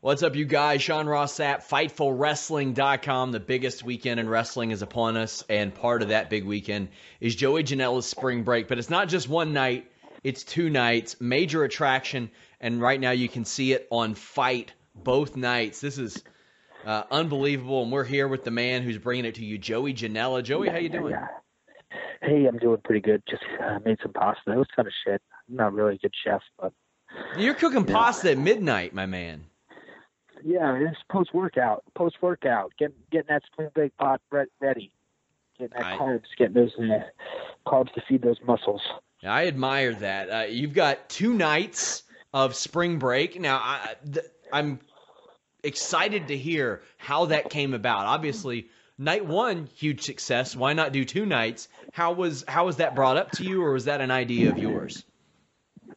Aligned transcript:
What's 0.00 0.22
up, 0.22 0.36
you 0.36 0.44
guys? 0.44 0.80
Sean 0.80 1.08
Ross 1.08 1.36
Sapp, 1.36 1.66
FightfulWrestling.com. 1.68 3.32
The 3.32 3.40
biggest 3.40 3.82
weekend 3.82 4.20
in 4.20 4.28
wrestling 4.28 4.70
is 4.70 4.80
upon 4.80 5.16
us, 5.16 5.42
and 5.48 5.74
part 5.74 6.02
of 6.02 6.10
that 6.10 6.30
big 6.30 6.44
weekend 6.44 6.90
is 7.20 7.34
Joey 7.34 7.64
Janela's 7.64 8.06
spring 8.06 8.44
break. 8.44 8.68
But 8.68 8.78
it's 8.78 8.90
not 8.90 9.08
just 9.08 9.28
one 9.28 9.52
night, 9.52 9.90
it's 10.22 10.44
two 10.44 10.70
nights. 10.70 11.20
Major 11.20 11.64
attraction, 11.64 12.30
and 12.60 12.80
right 12.80 13.00
now 13.00 13.10
you 13.10 13.28
can 13.28 13.44
see 13.44 13.72
it 13.72 13.88
on 13.90 14.14
FITE 14.14 14.72
both 14.94 15.34
nights. 15.34 15.80
This 15.80 15.98
is 15.98 16.22
uh, 16.86 17.02
unbelievable, 17.10 17.82
and 17.82 17.90
we're 17.90 18.04
here 18.04 18.28
with 18.28 18.44
the 18.44 18.52
man 18.52 18.82
who's 18.84 18.98
bringing 18.98 19.24
it 19.24 19.34
to 19.34 19.44
you, 19.44 19.58
Joey 19.58 19.94
Janela. 19.94 20.44
Joey, 20.44 20.68
how 20.68 20.78
you 20.78 20.90
doing? 20.90 21.16
Hey, 22.22 22.46
I'm 22.46 22.58
doing 22.58 22.80
pretty 22.84 23.00
good. 23.00 23.20
Just 23.28 23.42
uh, 23.60 23.80
made 23.84 23.98
some 24.00 24.12
pasta. 24.12 24.52
It 24.52 24.58
was 24.58 24.68
kind 24.76 24.86
of 24.86 24.94
shit. 25.04 25.20
I'm 25.48 25.56
not 25.56 25.72
really 25.72 25.96
a 25.96 25.98
good 25.98 26.14
chef, 26.24 26.42
but 26.56 26.72
You're 27.36 27.54
cooking 27.54 27.84
pasta 27.84 28.30
at 28.30 28.38
midnight, 28.38 28.94
my 28.94 29.06
man. 29.06 29.46
Yeah, 30.44 30.74
it's 30.74 30.98
post 31.10 31.34
workout. 31.34 31.84
Post 31.94 32.16
workout, 32.20 32.72
getting 32.78 32.96
getting 33.10 33.28
that 33.28 33.42
spring 33.50 33.68
break 33.74 33.96
pot 33.96 34.20
ready, 34.30 34.92
getting 35.58 35.76
that 35.76 35.86
I- 35.86 35.96
carbs, 35.96 36.24
getting 36.36 36.54
those 36.54 36.72
uh, 36.78 37.00
carbs 37.66 37.92
to 37.94 38.02
feed 38.08 38.22
those 38.22 38.38
muscles. 38.46 38.82
I 39.22 39.48
admire 39.48 39.94
that. 39.94 40.30
Uh, 40.30 40.46
you've 40.48 40.74
got 40.74 41.08
two 41.08 41.34
nights 41.34 42.04
of 42.32 42.54
spring 42.54 42.98
break. 42.98 43.40
Now, 43.40 43.56
I, 43.56 43.96
th- 44.12 44.26
I'm 44.52 44.78
excited 45.64 46.28
to 46.28 46.36
hear 46.36 46.82
how 46.98 47.26
that 47.26 47.50
came 47.50 47.74
about. 47.74 48.06
Obviously, 48.06 48.68
night 48.96 49.26
one, 49.26 49.68
huge 49.74 50.02
success. 50.02 50.54
Why 50.54 50.72
not 50.72 50.92
do 50.92 51.04
two 51.04 51.26
nights? 51.26 51.68
How 51.92 52.12
was 52.12 52.44
how 52.46 52.66
was 52.66 52.76
that 52.76 52.94
brought 52.94 53.16
up 53.16 53.32
to 53.32 53.44
you, 53.44 53.62
or 53.62 53.72
was 53.72 53.86
that 53.86 54.00
an 54.00 54.10
idea 54.10 54.50
of 54.50 54.58
yours? 54.58 55.04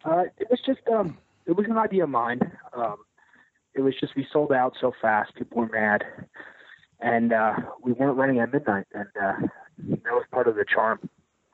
Uh, 0.03 0.24
it 0.38 0.50
was 0.50 0.59
just 0.66 0.80
um, 0.91 1.18
it 1.46 1.51
was 1.51 1.68
an 1.68 1.78
idea 1.78 2.03
of 2.03 2.09
mine. 2.09 2.40
Um, 2.74 2.97
it 3.73 3.81
was 3.81 3.93
just 3.99 4.15
we 4.15 4.27
sold 4.31 4.51
out 4.51 4.75
so 4.79 4.91
fast, 5.01 5.33
people 5.35 5.59
were 5.61 5.69
mad, 5.69 6.03
and 6.99 7.33
uh, 7.33 7.53
we 7.83 7.93
weren't 7.93 8.17
running 8.17 8.39
at 8.39 8.53
midnight, 8.53 8.85
and 8.93 9.07
uh, 9.21 9.33
that 9.87 10.11
was 10.13 10.25
part 10.31 10.47
of 10.47 10.55
the 10.55 10.65
charm. 10.71 10.99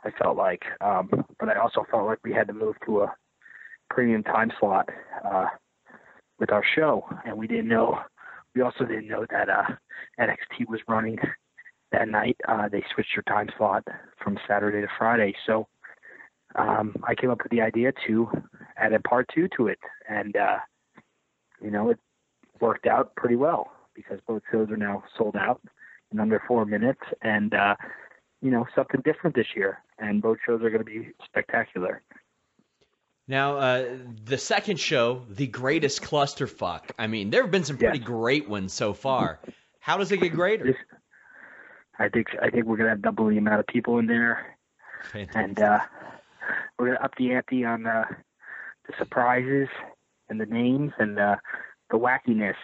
I 0.03 0.11
felt 0.11 0.37
like, 0.37 0.63
um, 0.81 1.09
but 1.39 1.49
I 1.49 1.59
also 1.59 1.85
felt 1.89 2.05
like 2.05 2.19
we 2.23 2.33
had 2.33 2.47
to 2.47 2.53
move 2.53 2.75
to 2.85 3.01
a 3.01 3.15
premium 3.89 4.23
time 4.23 4.51
slot 4.59 4.89
uh, 5.25 5.47
with 6.39 6.51
our 6.51 6.63
show, 6.75 7.05
and 7.25 7.37
we 7.37 7.47
didn't 7.47 7.67
know. 7.67 7.99
We 8.55 8.61
also 8.61 8.85
didn't 8.85 9.07
know 9.07 9.25
that 9.29 9.49
uh, 9.49 9.63
NXT 10.19 10.67
was 10.67 10.79
running 10.87 11.17
that 11.91 12.07
night. 12.07 12.37
Uh, 12.47 12.67
they 12.69 12.83
switched 12.93 13.15
their 13.15 13.23
time 13.33 13.49
slot 13.57 13.87
from 14.23 14.37
Saturday 14.47 14.81
to 14.81 14.87
Friday, 14.97 15.33
so 15.45 15.67
um, 16.55 16.95
I 17.07 17.15
came 17.15 17.29
up 17.29 17.39
with 17.43 17.51
the 17.51 17.61
idea 17.61 17.91
to 18.07 18.29
add 18.77 18.93
a 18.93 18.99
part 18.99 19.29
two 19.33 19.47
to 19.57 19.67
it, 19.67 19.79
and 20.09 20.35
uh, 20.35 20.57
you 21.61 21.71
know 21.71 21.89
it 21.89 21.99
worked 22.61 22.87
out 22.87 23.15
pretty 23.15 23.35
well 23.35 23.71
because 23.93 24.19
both 24.27 24.41
shows 24.51 24.69
are 24.69 24.77
now 24.77 25.03
sold 25.17 25.35
out 25.35 25.61
in 26.11 26.19
under 26.19 26.41
four 26.47 26.65
minutes, 26.65 27.01
and 27.21 27.53
uh, 27.53 27.75
you 28.41 28.51
know 28.51 28.65
something 28.75 29.01
different 29.03 29.35
this 29.35 29.47
year, 29.55 29.79
and 29.99 30.21
both 30.21 30.37
shows 30.45 30.61
are 30.61 30.69
going 30.69 30.83
to 30.83 30.85
be 30.85 31.09
spectacular. 31.25 32.01
Now, 33.27 33.57
uh, 33.57 33.85
the 34.23 34.37
second 34.37 34.79
show, 34.79 35.23
the 35.29 35.47
greatest 35.47 36.01
clusterfuck. 36.01 36.83
I 36.97 37.07
mean, 37.07 37.29
there 37.29 37.41
have 37.41 37.51
been 37.51 37.65
some 37.65 37.77
pretty 37.77 37.97
Yes. 37.99 38.07
great 38.07 38.47
ones 38.47 38.71
so 38.71 38.93
far. 38.93 39.39
How 39.81 39.97
does 39.97 40.11
it 40.13 40.21
get 40.21 40.31
greater? 40.31 40.77
I 41.99 42.07
think 42.09 42.27
I 42.41 42.49
think 42.49 42.65
we're 42.65 42.77
going 42.77 42.85
to 42.85 42.91
have 42.91 43.01
double 43.01 43.27
the 43.27 43.37
amount 43.37 43.59
of 43.59 43.67
people 43.67 43.97
in 43.99 44.05
there, 44.05 44.57
and 45.33 45.59
uh, 45.59 45.79
we're 46.77 46.85
going 46.85 46.97
to 46.97 47.03
up 47.03 47.15
the 47.17 47.33
ante 47.33 47.65
on 47.65 47.85
uh, 47.85 48.05
the 48.87 48.93
surprises 48.97 49.67
and 50.29 50.39
the 50.39 50.45
names 50.45 50.93
and 50.99 51.19
uh, 51.19 51.35
the 51.91 51.97
wackiness. 51.97 52.55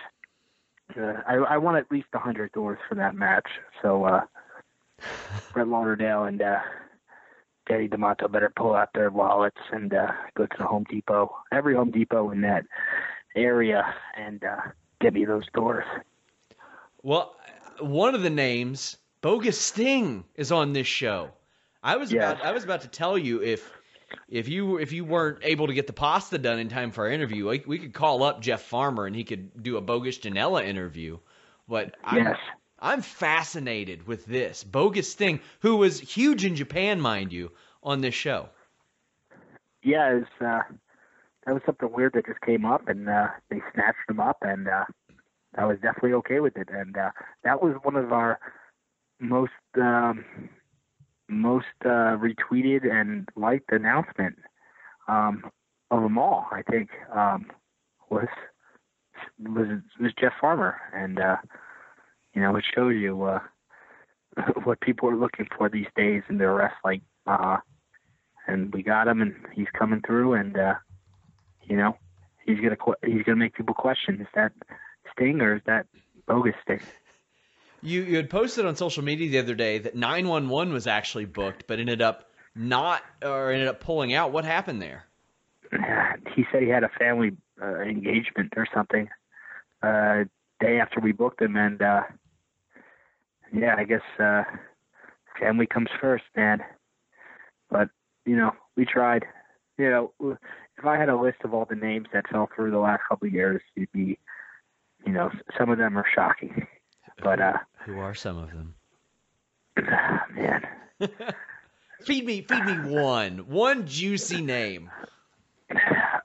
Uh, 0.98 1.22
I, 1.28 1.36
I 1.36 1.58
want 1.58 1.78
at 1.78 1.92
least 1.92 2.08
a 2.14 2.20
hundred 2.20 2.52
doors 2.52 2.78
for 2.88 2.96
that 2.96 3.16
match. 3.16 3.48
So 3.82 4.04
uh, 4.06 4.22
Brett 5.54 5.68
Lauderdale 5.68 6.24
and 6.26 6.42
uh, 6.42 6.60
Daddy 7.68 7.88
Demanto 7.88 8.32
better 8.32 8.52
pull 8.56 8.74
out 8.76 8.90
their 8.94 9.10
wallets 9.10 9.58
and 9.72 9.94
uh, 9.94 10.12
go 10.36 10.46
to 10.46 10.56
the 10.58 10.66
Home 10.66 10.86
Depot, 10.90 11.34
every 11.52 11.76
Home 11.76 11.92
Depot 11.92 12.32
in 12.32 12.42
that 12.42 12.66
area, 13.36 13.94
and 14.18 14.44
uh, 14.44 14.58
get 15.00 15.14
me 15.14 15.26
those 15.26 15.46
doors. 15.54 15.86
Well, 17.02 17.36
one 17.80 18.16
of 18.16 18.22
the 18.22 18.30
names, 18.30 18.98
Bogus 19.22 19.60
Sting, 19.60 20.24
is 20.36 20.52
on 20.52 20.74
this 20.74 20.88
show. 20.88 21.32
I 21.82 21.98
was 21.98 22.12
Yes. 22.14 22.34
about 22.34 22.46
I 22.46 22.52
was 22.52 22.64
about 22.64 22.82
to 22.82 22.88
tell 22.88 23.18
you 23.18 23.42
if 23.42 23.70
if 24.28 24.48
you 24.48 24.78
if 24.78 24.92
you 24.92 25.06
weren't 25.06 25.40
able 25.44 25.68
to 25.68 25.74
get 25.74 25.88
the 25.88 25.94
pasta 25.94 26.38
done 26.38 26.60
in 26.60 26.70
time 26.70 26.92
for 26.92 27.06
our 27.06 27.12
interview, 27.12 27.50
we, 27.50 27.64
we 27.66 27.80
could 27.80 27.94
call 27.94 28.24
up 28.24 28.42
Jeff 28.42 28.62
Farmer 28.62 29.06
and 29.06 29.16
he 29.16 29.24
could 29.24 29.62
do 29.62 29.78
a 29.78 29.82
Bogus 29.82 30.18
Janela 30.18 30.66
interview. 30.66 31.18
But 31.68 31.96
I'm, 32.04 32.26
Yes. 32.26 32.38
I'm 32.80 33.02
fascinated 33.02 34.06
with 34.06 34.26
this 34.26 34.64
Bogus 34.64 35.14
thing, 35.14 35.40
who 35.62 35.78
was 35.78 36.00
huge 36.00 36.44
in 36.44 36.56
Japan, 36.56 37.00
mind 37.00 37.32
you, 37.32 37.52
on 37.82 38.02
this 38.02 38.14
show. 38.14 38.50
yeah, 39.84 40.12
it 40.12 40.16
was, 40.16 40.24
uh, 40.42 40.74
that 41.46 41.54
was 41.54 41.64
something 41.66 41.92
weird 41.92 42.14
that 42.14 42.26
just 42.26 42.42
came 42.42 42.66
up, 42.66 42.88
and 42.88 43.10
uh, 43.10 43.28
they 43.50 43.62
snatched 43.74 44.10
him 44.10 44.20
up, 44.20 44.38
and 44.42 44.68
uh, 44.68 44.86
I 45.58 45.66
was 45.66 45.78
definitely 45.82 46.14
okay 46.14 46.40
with 46.40 46.58
it. 46.58 46.70
And 46.70 46.98
uh, 46.98 47.12
that 47.44 47.62
was 47.62 47.76
one 47.84 47.96
of 47.96 48.12
our 48.12 48.40
most 49.20 49.52
um, 49.80 50.26
most 51.34 51.66
uh, 51.86 52.18
retweeted 52.18 52.90
and 52.90 53.28
liked 53.36 53.72
announcement 53.72 54.36
um, 55.08 55.44
of 55.92 56.02
them 56.02 56.18
all. 56.18 56.48
I 56.52 56.62
think 56.64 56.90
um, 57.14 57.48
was 58.10 58.28
was 59.40 59.68
was 60.00 60.14
Jeff 60.20 60.34
Farmer, 60.40 60.80
and 60.94 61.20
uh, 61.20 61.38
you 62.34 62.42
know 62.42 62.56
it 62.56 62.66
shows 62.74 62.96
you 62.96 63.24
uh, 63.24 63.40
what 64.64 64.82
people 64.82 65.10
are 65.10 65.16
looking 65.16 65.48
for 65.58 65.70
these 65.70 65.88
days 65.96 66.24
in 66.30 66.38
their 66.38 66.54
wrestling. 66.54 67.02
Uh, 67.26 67.58
and 68.48 68.74
we 68.74 68.84
got 68.84 69.08
him, 69.08 69.22
and 69.22 69.36
he's 69.54 69.68
coming 69.78 70.02
through, 70.06 70.34
and 70.34 70.58
uh, 70.58 70.76
you 71.64 71.78
know, 71.78 71.98
he's 72.46 72.60
gonna 72.60 72.78
he's 73.06 73.24
gonna 73.24 73.38
make 73.38 73.56
people 73.56 73.76
question: 73.76 74.22
is 74.22 74.28
that 74.36 74.52
Sting 75.12 75.42
or 75.42 75.56
is 75.56 75.62
that 75.66 75.88
bogus 76.28 76.56
Sting? 76.64 76.82
You 77.84 78.04
you 78.04 78.16
had 78.16 78.30
posted 78.30 78.66
on 78.66 78.76
social 78.76 79.04
media 79.04 79.30
the 79.30 79.40
other 79.40 79.56
day 79.56 79.78
that 79.80 79.96
911 79.96 80.74
was 80.74 80.88
actually 80.88 81.26
booked, 81.26 81.68
but 81.68 81.80
ended 81.80 82.02
up 82.02 82.32
not 82.56 83.04
or 83.24 83.52
ended 83.52 83.68
up 83.68 83.80
pulling 83.82 84.14
out. 84.14 84.32
What 84.32 84.46
happened 84.46 84.82
there? 84.82 85.06
he 86.36 86.46
said 86.52 86.64
he 86.64 86.70
had 86.70 86.84
a 86.84 86.90
family 86.98 87.32
uh, 87.62 87.82
engagement 87.82 88.54
or 88.58 88.68
something 88.74 89.10
uh 89.84 90.24
day 90.60 90.80
after 90.80 91.00
we 91.00 91.12
booked 91.12 91.42
him 91.42 91.56
and 91.56 91.82
uh 91.82 92.02
yeah 93.54 93.76
i 93.78 93.84
guess 93.84 94.02
uh 94.20 94.44
family 95.40 95.68
comes 95.68 95.90
first 96.00 96.24
man 96.36 96.60
but 97.70 97.90
you 98.26 98.36
know 98.36 98.52
we 98.76 98.86
tried 98.86 99.26
you 99.78 99.90
know 99.90 100.12
if 100.22 100.86
i 100.86 100.98
had 100.98 101.10
a 101.10 101.20
list 101.20 101.38
of 101.44 101.54
all 101.54 101.66
the 101.70 101.76
names 101.76 102.08
that 102.14 102.28
fell 102.32 102.50
through 102.56 102.72
the 102.72 102.80
last 102.80 103.02
couple 103.08 103.28
of 103.28 103.34
years 103.34 103.62
it'd 103.76 103.92
be 103.92 104.18
you 105.06 105.12
know 105.12 105.30
some 105.58 105.70
of 105.70 105.78
them 105.78 105.98
are 105.98 106.06
shocking 106.16 106.66
but 107.22 107.40
uh 107.40 107.58
who 107.86 108.00
are 108.00 108.16
some 108.16 108.38
of 108.38 108.52
them? 108.52 108.76
Man. 110.36 110.62
Feed 112.06 112.26
me 112.26 112.42
feed 112.42 112.66
me 112.66 112.92
one. 112.92 113.40
One 113.48 113.88
juicy 113.88 114.42
name. 114.42 114.90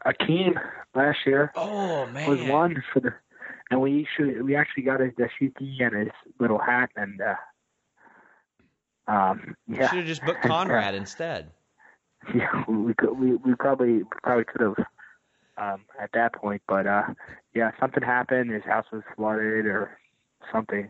Akeem 0.07 0.55
last 0.95 1.19
year. 1.25 1.53
Oh 1.55 2.07
man. 2.07 2.29
was 2.29 2.43
one 2.43 2.83
for 2.93 3.01
the 3.01 3.15
and 3.71 3.81
we 3.81 4.07
should 4.17 4.43
we 4.43 4.57
actually 4.57 4.83
got 4.85 5.01
his 5.01 5.13
dashiki 5.13 5.81
and 5.81 5.97
his 5.97 6.09
little 6.41 6.59
hat 6.59 6.91
and 6.97 7.21
uh 7.21 9.13
um 9.13 9.57
yeah. 9.69 9.89
should 9.89 9.99
have 9.99 10.07
just 10.07 10.25
booked 10.25 10.43
conrad 10.43 10.95
instead. 10.95 11.51
Yeah 12.35 12.65
we 12.67 12.95
could 12.95 13.13
we, 13.13 13.37
we 13.37 13.55
probably 13.55 14.03
probably 14.25 14.45
could 14.45 14.61
have 14.61 14.75
um 15.57 15.83
at 16.03 16.11
that 16.15 16.35
point 16.35 16.61
but 16.67 16.85
uh 16.85 17.05
yeah 17.55 17.71
something 17.79 18.03
happened 18.03 18.51
his 18.51 18.65
house 18.65 18.87
was 18.93 19.03
flooded 19.17 19.67
or 19.67 19.97
something 20.53 20.89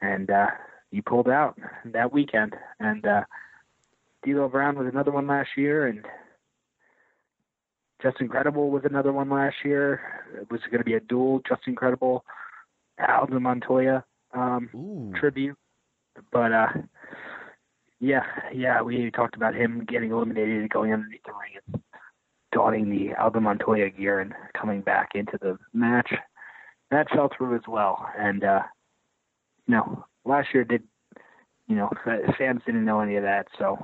and 0.00 0.30
uh 0.30 0.46
he 0.90 1.00
pulled 1.00 1.28
out 1.28 1.58
that 1.84 2.12
weekend 2.12 2.54
and 2.78 3.06
uh 3.06 3.22
D'Lo 4.24 4.48
Brown 4.48 4.76
was 4.76 4.86
another 4.86 5.10
one 5.10 5.26
last 5.26 5.50
year 5.56 5.86
and 5.86 6.04
Justin 8.02 8.28
Credible 8.28 8.70
was 8.70 8.82
another 8.84 9.12
one 9.12 9.28
last 9.28 9.56
year. 9.64 10.00
It 10.34 10.50
was 10.50 10.60
going 10.70 10.78
to 10.78 10.84
be 10.84 10.94
a 10.94 11.00
dual 11.00 11.42
Justin 11.48 11.74
Credible, 11.74 12.24
Aldo 13.06 13.38
Montoya 13.38 14.04
um, 14.34 15.12
tribute. 15.18 15.56
But 16.32 16.52
uh, 16.52 16.68
yeah, 18.00 18.24
yeah, 18.54 18.82
we 18.82 19.10
talked 19.10 19.36
about 19.36 19.54
him 19.54 19.84
getting 19.86 20.10
eliminated 20.10 20.60
and 20.60 20.70
going 20.70 20.92
underneath 20.92 21.22
the 21.24 21.32
ring 21.32 21.60
and 21.74 21.82
donning 22.52 22.90
the 22.90 23.14
Aldo 23.14 23.40
Montoya 23.40 23.90
gear 23.90 24.20
and 24.20 24.32
coming 24.58 24.80
back 24.80 25.10
into 25.14 25.38
the 25.40 25.58
match. 25.72 26.12
That 26.90 27.08
fell 27.10 27.30
through 27.36 27.56
as 27.56 27.62
well. 27.68 28.04
And 28.18 28.42
uh, 28.42 28.62
you 29.66 29.74
know, 29.74 30.04
last 30.24 30.48
year 30.52 30.64
did 30.64 30.82
you 31.68 31.76
know 31.76 31.90
fans 32.38 32.62
didn't 32.66 32.84
know 32.84 33.00
any 33.00 33.16
of 33.16 33.22
that, 33.22 33.46
so 33.58 33.78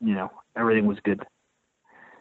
you 0.00 0.14
know 0.14 0.30
everything 0.56 0.86
was 0.86 0.98
good. 1.02 1.22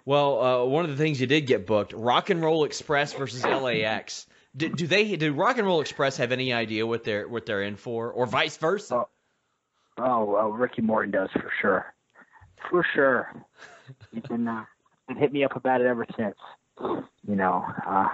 Well, 0.05 0.41
uh, 0.41 0.65
one 0.65 0.85
of 0.85 0.91
the 0.91 0.95
things 0.95 1.19
you 1.19 1.27
did 1.27 1.47
get 1.47 1.67
booked: 1.67 1.91
Rock 1.93 2.29
and 2.29 2.41
Roll 2.41 2.63
Express 2.63 3.13
versus 3.13 3.43
LAX. 3.43 4.25
Do, 4.55 4.69
do 4.69 4.87
they? 4.87 5.15
Do 5.17 5.33
Rock 5.33 5.57
and 5.57 5.67
Roll 5.67 5.81
Express 5.81 6.17
have 6.17 6.31
any 6.31 6.53
idea 6.53 6.87
what 6.87 7.03
they're 7.03 7.27
what 7.27 7.45
they're 7.45 7.63
in 7.63 7.75
for, 7.75 8.09
or 8.09 8.25
vice 8.25 8.55
versa? 8.57 8.95
Oh, 8.95 9.09
oh 9.97 10.25
well, 10.25 10.49
Ricky 10.49 10.81
Morton 10.81 11.11
does 11.11 11.29
for 11.33 11.51
sure, 11.61 11.93
for 12.69 12.85
sure. 12.95 13.31
He's 14.13 14.23
been 14.23 14.47
uh, 14.47 14.63
been 15.09 15.17
hit 15.19 15.33
me 15.33 15.43
up 15.43 15.57
about 15.57 15.81
it 15.81 15.87
ever 15.87 16.05
since. 16.15 16.37
You 16.79 17.35
know, 17.35 17.65
uh, 17.85 18.07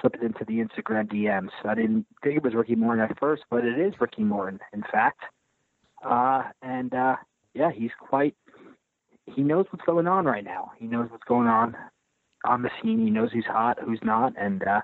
slipped 0.00 0.22
into 0.22 0.44
the 0.44 0.58
Instagram 0.58 1.10
DMs. 1.12 1.50
I 1.64 1.74
didn't 1.74 2.06
think 2.22 2.36
it 2.36 2.42
was 2.42 2.54
Ricky 2.54 2.74
Morton 2.74 3.04
at 3.04 3.18
first, 3.18 3.42
but 3.50 3.64
it 3.64 3.78
is 3.78 3.94
Ricky 4.00 4.22
Morton, 4.22 4.60
in 4.72 4.82
fact. 4.90 5.20
Uh, 6.04 6.42
and 6.62 6.92
uh, 6.94 7.16
yeah, 7.54 7.70
he's 7.70 7.90
quite 7.98 8.34
he 9.26 9.42
knows 9.42 9.66
what's 9.70 9.84
going 9.84 10.06
on 10.06 10.24
right 10.24 10.44
now. 10.44 10.72
He 10.78 10.86
knows 10.86 11.08
what's 11.10 11.24
going 11.24 11.48
on 11.48 11.76
on 12.44 12.62
the 12.62 12.70
scene. 12.82 13.04
He 13.04 13.10
knows 13.10 13.30
who's 13.32 13.46
hot, 13.46 13.78
who's 13.84 14.00
not, 14.02 14.34
and 14.36 14.62
uh, 14.64 14.80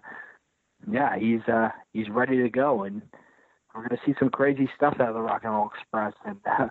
yeah, 0.91 1.19
he's 1.19 1.41
uh, 1.53 1.71
he's 1.93 2.09
ready 2.09 2.43
to 2.43 2.49
go. 2.49 2.85
And 2.85 3.03
we're 3.75 3.89
gonna 3.89 4.01
see 4.07 4.15
some 4.19 4.31
crazy 4.31 4.69
stuff 4.77 4.97
out 5.01 5.09
of 5.09 5.15
the 5.15 5.21
Rock 5.21 5.43
and 5.45 5.53
Roll 5.53 5.71
Express. 5.75 6.15
And 6.25 6.39
uh, 6.47 6.69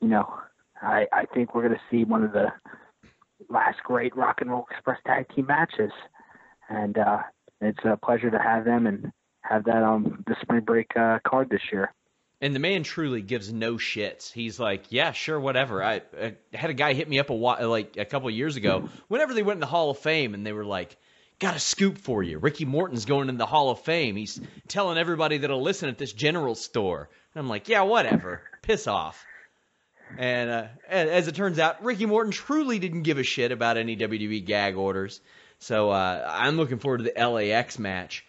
you 0.00 0.08
know, 0.08 0.32
I 0.82 1.06
I 1.12 1.24
think 1.32 1.54
we're 1.54 1.62
gonna 1.62 1.80
see 1.90 2.04
one 2.04 2.24
of 2.24 2.32
the 2.32 2.48
last 3.48 3.78
great 3.84 4.16
Rock 4.16 4.40
and 4.40 4.50
Roll 4.50 4.66
Express 4.70 4.98
tag 5.06 5.26
team 5.34 5.46
matches. 5.46 5.92
And 6.68 6.98
uh, 6.98 7.18
it's 7.60 7.84
a 7.84 7.96
pleasure 7.96 8.30
to 8.30 8.38
have 8.38 8.64
them 8.64 8.86
and 8.86 9.12
have 9.42 9.64
that 9.64 9.82
on 9.82 10.24
the 10.26 10.36
spring 10.40 10.62
break 10.62 10.96
uh, 10.96 11.18
card 11.26 11.50
this 11.50 11.62
year. 11.72 11.92
And 12.42 12.54
the 12.54 12.60
man 12.60 12.84
truly 12.84 13.20
gives 13.20 13.52
no 13.52 13.74
shits. 13.74 14.32
He's 14.32 14.58
like, 14.58 14.84
yeah, 14.88 15.12
sure, 15.12 15.38
whatever. 15.38 15.82
I, 15.82 16.00
I 16.18 16.36
had 16.54 16.70
a 16.70 16.74
guy 16.74 16.94
hit 16.94 17.08
me 17.08 17.18
up 17.18 17.28
a 17.28 17.34
while, 17.34 17.68
like 17.68 17.98
a 17.98 18.06
couple 18.06 18.30
years 18.30 18.56
ago. 18.56 18.88
Whenever 19.08 19.34
they 19.34 19.42
went 19.42 19.58
in 19.58 19.60
the 19.60 19.66
Hall 19.66 19.90
of 19.90 19.98
Fame, 19.98 20.32
and 20.32 20.46
they 20.46 20.54
were 20.54 20.64
like, 20.64 20.96
"Got 21.38 21.56
a 21.56 21.60
scoop 21.60 21.98
for 21.98 22.22
you. 22.22 22.38
Ricky 22.38 22.64
Morton's 22.64 23.04
going 23.04 23.28
in 23.28 23.36
the 23.36 23.44
Hall 23.44 23.68
of 23.68 23.80
Fame. 23.80 24.16
He's 24.16 24.40
telling 24.68 24.96
everybody 24.96 25.38
that'll 25.38 25.60
listen 25.60 25.90
at 25.90 25.98
this 25.98 26.14
general 26.14 26.54
store." 26.54 27.10
And 27.34 27.42
I'm 27.42 27.48
like, 27.48 27.68
"Yeah, 27.68 27.82
whatever. 27.82 28.40
Piss 28.62 28.86
off." 28.86 29.22
And 30.16 30.50
uh, 30.50 30.64
as 30.88 31.28
it 31.28 31.34
turns 31.34 31.58
out, 31.58 31.84
Ricky 31.84 32.06
Morton 32.06 32.32
truly 32.32 32.78
didn't 32.78 33.02
give 33.02 33.18
a 33.18 33.22
shit 33.22 33.52
about 33.52 33.76
any 33.76 33.96
WWE 33.96 34.44
gag 34.46 34.76
orders. 34.76 35.20
So 35.60 35.90
uh, 35.90 36.26
I'm 36.28 36.56
looking 36.56 36.78
forward 36.78 36.98
to 36.98 37.04
the 37.04 37.28
LAX 37.28 37.78
match 37.78 38.24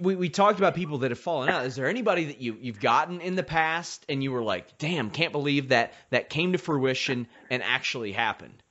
we, 0.00 0.16
we 0.16 0.28
talked 0.28 0.58
about 0.58 0.74
people 0.74 0.98
that 0.98 1.10
have 1.10 1.18
fallen 1.18 1.48
out. 1.48 1.66
Is 1.66 1.76
there 1.76 1.88
anybody 1.88 2.26
that 2.26 2.40
you 2.40 2.56
you've 2.60 2.80
gotten 2.80 3.20
in 3.20 3.36
the 3.36 3.42
past 3.42 4.04
and 4.08 4.22
you 4.22 4.32
were 4.32 4.42
like, 4.42 4.78
damn, 4.78 5.10
can't 5.10 5.32
believe 5.32 5.68
that 5.68 5.94
that 6.10 6.28
came 6.28 6.52
to 6.52 6.58
fruition 6.58 7.26
and 7.48 7.62
actually 7.62 8.12
happened? 8.12 8.62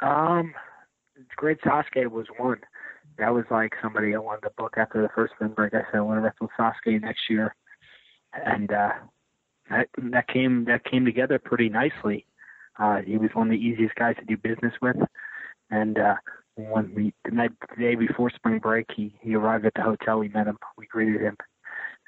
Um, 0.00 0.54
Great 1.36 1.60
Sasuke 1.62 2.10
was 2.10 2.26
one. 2.38 2.60
That 3.18 3.34
was 3.34 3.44
like 3.50 3.74
somebody 3.82 4.14
I 4.14 4.18
wanted 4.18 4.42
to 4.42 4.50
book 4.56 4.74
after 4.76 5.02
the 5.02 5.10
first 5.14 5.34
spring 5.34 5.52
break. 5.52 5.74
I 5.74 5.82
said 5.90 5.98
I 5.98 6.00
want 6.00 6.18
to 6.18 6.22
wrestle 6.22 6.48
Sasuke 6.58 7.00
next 7.02 7.22
year, 7.28 7.54
and 8.32 8.72
uh, 8.72 8.92
that 9.68 9.88
that 10.10 10.28
came 10.28 10.64
that 10.66 10.84
came 10.84 11.04
together 11.04 11.38
pretty 11.38 11.68
nicely. 11.68 12.26
Uh, 12.78 12.98
he 13.04 13.18
was 13.18 13.30
one 13.34 13.48
of 13.48 13.50
the 13.50 13.58
easiest 13.58 13.94
guys 13.96 14.16
to 14.16 14.24
do 14.24 14.36
business 14.36 14.72
with, 14.80 14.96
and 15.70 15.98
uh, 15.98 16.14
when 16.68 16.94
we 16.94 17.14
the 17.24 17.30
night 17.30 17.52
the 17.76 17.82
day 17.82 17.94
before 17.94 18.30
spring 18.30 18.58
break 18.58 18.86
he 18.94 19.14
he 19.20 19.34
arrived 19.34 19.66
at 19.66 19.74
the 19.74 19.82
hotel. 19.82 20.18
We 20.18 20.28
met 20.28 20.46
him. 20.46 20.58
We 20.76 20.86
greeted 20.86 21.20
him. 21.20 21.36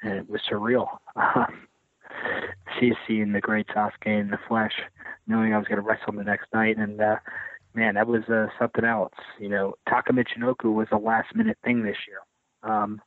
And 0.01 0.13
it 0.13 0.29
was 0.29 0.41
surreal. 0.49 0.87
Um, 1.15 1.67
see 2.79 2.93
seeing 3.07 3.33
the 3.33 3.41
great 3.41 3.67
Sasuke 3.67 4.05
in 4.05 4.29
the 4.29 4.37
flesh 4.47 4.73
knowing 5.27 5.53
I 5.53 5.57
was 5.57 5.67
going 5.67 5.81
to 5.81 5.87
wrestle 5.87 6.09
him 6.09 6.17
the 6.17 6.23
next 6.23 6.47
night. 6.53 6.77
And 6.77 7.01
uh 7.01 7.15
man 7.73 7.95
that 7.95 8.07
was 8.07 8.23
uh, 8.29 8.47
something 8.59 8.85
else. 8.85 9.13
You 9.39 9.49
know 9.49 9.73
Taka 9.89 10.13
Michinoku 10.13 10.73
was 10.73 10.87
a 10.91 10.97
last 10.97 11.35
minute 11.35 11.57
thing 11.63 11.83
this 11.83 11.97
year. 12.07 12.71
Um 12.71 13.01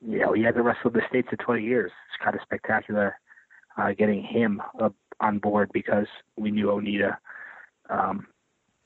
you 0.00 0.18
know 0.18 0.32
he 0.32 0.42
had 0.42 0.54
to 0.54 0.62
wrestle 0.62 0.90
the 0.90 1.02
states 1.08 1.28
of 1.32 1.38
20 1.38 1.62
years. 1.62 1.92
It's 2.08 2.24
kind 2.24 2.34
of 2.34 2.42
spectacular 2.42 3.18
uh 3.78 3.92
getting 3.92 4.22
him 4.22 4.60
up 4.80 4.94
on 5.20 5.38
board 5.38 5.70
because 5.72 6.06
we 6.36 6.50
knew 6.50 6.66
Onita. 6.66 7.16
Um 7.88 8.26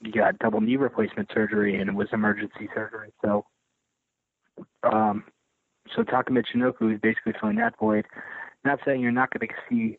he 0.03 0.11
got 0.11 0.39
double 0.39 0.61
knee 0.61 0.77
replacement 0.77 1.31
surgery 1.33 1.79
and 1.79 1.91
it 1.91 1.95
was 1.95 2.09
emergency 2.13 2.69
surgery. 2.75 3.13
So, 3.23 3.45
um, 4.83 5.25
so 5.95 6.03
Taka 6.03 6.33
Michinoku 6.33 6.95
is 6.95 7.01
basically 7.01 7.35
filling 7.41 7.57
that 7.57 7.79
void. 7.79 8.07
Not 8.65 8.81
saying 8.85 9.01
you're 9.01 9.13
not 9.13 9.31
going 9.31 9.47
to 9.47 9.55
see 9.69 9.99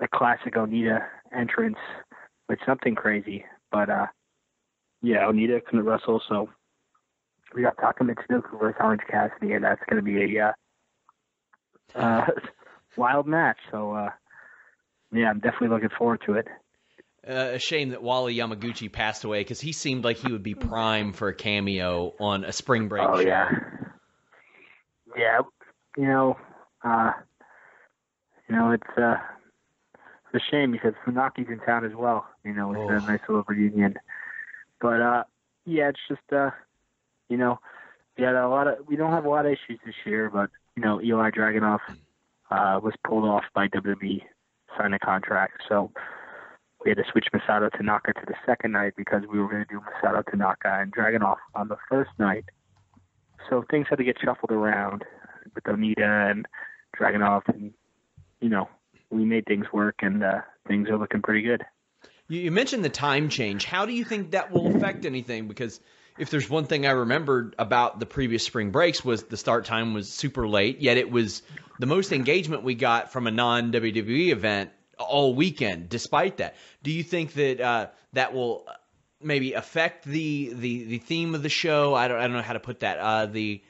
a 0.00 0.08
classic 0.08 0.54
Onita 0.54 1.04
entrance 1.36 1.78
with 2.48 2.58
something 2.66 2.94
crazy, 2.94 3.44
but 3.70 3.88
uh, 3.88 4.06
yeah, 5.02 5.22
Onita 5.22 5.64
couldn't 5.64 5.84
wrestle, 5.84 6.22
so 6.28 6.48
we 7.54 7.62
got 7.62 7.76
Taka 7.78 8.04
Michinoku 8.04 8.58
versus 8.58 8.76
Orange 8.80 9.02
Cassidy, 9.08 9.52
and 9.52 9.64
that's 9.64 9.80
going 9.88 10.02
to 10.02 10.02
be 10.02 10.36
a 10.36 10.48
uh, 10.48 11.98
uh, 11.98 12.26
wild 12.96 13.26
match. 13.26 13.58
So, 13.70 13.92
uh, 13.92 14.10
yeah, 15.12 15.30
I'm 15.30 15.38
definitely 15.40 15.68
looking 15.68 15.96
forward 15.96 16.22
to 16.26 16.34
it. 16.34 16.48
Uh, 17.26 17.52
a 17.54 17.58
shame 17.58 17.90
that 17.90 18.02
Wally 18.02 18.36
Yamaguchi 18.36 18.92
passed 18.92 19.24
away 19.24 19.40
because 19.40 19.60
he 19.60 19.72
seemed 19.72 20.04
like 20.04 20.18
he 20.18 20.30
would 20.30 20.42
be 20.42 20.54
prime 20.54 21.12
for 21.12 21.28
a 21.28 21.34
cameo 21.34 22.12
on 22.20 22.44
a 22.44 22.52
spring 22.52 22.88
break 22.88 23.08
oh, 23.08 23.16
show. 23.16 23.26
yeah. 23.26 23.48
Yeah, 25.16 25.38
you 25.96 26.06
know, 26.06 26.36
uh, 26.82 27.12
you 28.48 28.56
know, 28.56 28.72
it's 28.72 28.98
uh, 28.98 29.16
it's 30.34 30.44
a 30.44 30.50
shame 30.50 30.72
because 30.72 30.92
Funaki's 31.06 31.48
in 31.48 31.60
town 31.60 31.84
as 31.84 31.94
well. 31.94 32.26
You 32.44 32.52
know, 32.52 32.72
it's 32.72 32.80
Oh. 32.82 32.88
a 32.88 33.00
nice 33.10 33.20
little 33.28 33.44
reunion. 33.46 33.94
But 34.80 35.00
uh, 35.00 35.24
yeah, 35.64 35.88
it's 35.90 36.00
just 36.08 36.32
uh, 36.32 36.50
you 37.28 37.36
know, 37.36 37.58
we 38.18 38.24
had 38.24 38.34
a 38.34 38.48
lot 38.48 38.66
of 38.66 38.78
we 38.88 38.96
don't 38.96 39.12
have 39.12 39.24
a 39.24 39.28
lot 39.28 39.46
of 39.46 39.52
issues 39.52 39.78
this 39.86 39.94
year, 40.04 40.28
but 40.30 40.50
you 40.76 40.82
know, 40.82 40.98
Ilja 40.98 41.32
Dragunov 41.32 41.78
uh, 42.50 42.80
was 42.82 42.94
pulled 43.06 43.24
off 43.24 43.44
by 43.54 43.68
WWE, 43.68 44.20
signed 44.76 44.94
a 44.94 44.98
contract, 44.98 45.62
so 45.68 45.92
we 46.84 46.90
had 46.90 46.98
to 46.98 47.04
switch 47.10 47.26
Masato 47.34 47.70
Tanaka 47.72 48.12
to 48.12 48.20
the 48.26 48.34
second 48.44 48.72
night 48.72 48.92
because 48.96 49.22
we 49.30 49.38
were 49.38 49.48
going 49.48 49.64
to 49.64 49.74
do 49.74 49.80
Masato 49.80 50.24
Tanaka 50.30 50.80
and 50.80 50.94
Dragunov 50.94 51.36
on 51.54 51.68
the 51.68 51.76
first 51.88 52.10
night. 52.18 52.44
So 53.48 53.64
things 53.70 53.86
had 53.88 53.96
to 53.96 54.04
get 54.04 54.16
shuffled 54.22 54.50
around 54.50 55.04
with 55.54 55.64
Onita 55.64 56.30
and 56.30 56.46
Dragunov, 56.98 57.42
and 57.48 57.72
you 58.40 58.48
know, 58.48 58.68
we 59.10 59.24
made 59.24 59.46
things 59.46 59.66
work, 59.72 59.96
and 60.00 60.22
uh, 60.22 60.40
things 60.66 60.88
are 60.88 60.98
looking 60.98 61.22
pretty 61.22 61.42
good. 61.42 61.62
You 62.28 62.50
mentioned 62.50 62.84
the 62.84 62.90
time 62.90 63.28
change. 63.28 63.64
How 63.64 63.86
do 63.86 63.92
you 63.92 64.04
think 64.04 64.30
that 64.30 64.50
will 64.50 64.74
affect 64.74 65.04
anything? 65.04 65.46
Because 65.46 65.80
if 66.18 66.30
there's 66.30 66.48
one 66.48 66.64
thing 66.64 66.86
I 66.86 66.92
remembered 66.92 67.54
about 67.58 68.00
the 68.00 68.06
previous 68.06 68.44
spring 68.44 68.70
breaks 68.70 69.04
was 69.04 69.24
the 69.24 69.36
start 69.36 69.66
time 69.66 69.92
was 69.92 70.10
super 70.10 70.48
late, 70.48 70.80
yet 70.80 70.96
it 70.96 71.10
was 71.10 71.42
the 71.78 71.86
most 71.86 72.12
engagement 72.12 72.62
we 72.62 72.74
got 72.74 73.12
from 73.12 73.26
a 73.26 73.30
non 73.30 73.72
WWE 73.72 74.30
event 74.30 74.70
all 74.98 75.34
weekend. 75.34 75.88
Despite 75.88 76.38
that, 76.38 76.56
do 76.82 76.90
you 76.90 77.02
think 77.02 77.34
that 77.34 77.60
uh, 77.60 77.86
that 78.12 78.32
will 78.34 78.66
maybe 79.20 79.54
affect 79.54 80.04
the, 80.04 80.52
the 80.54 80.84
the 80.84 80.98
theme 80.98 81.34
of 81.34 81.42
the 81.42 81.48
show? 81.48 81.94
I 81.94 82.08
don't 82.08 82.18
I 82.18 82.22
don't 82.22 82.36
know 82.36 82.42
how 82.42 82.54
to 82.54 82.60
put 82.60 82.80
that. 82.80 82.98
Uh, 82.98 83.26
the 83.26 83.62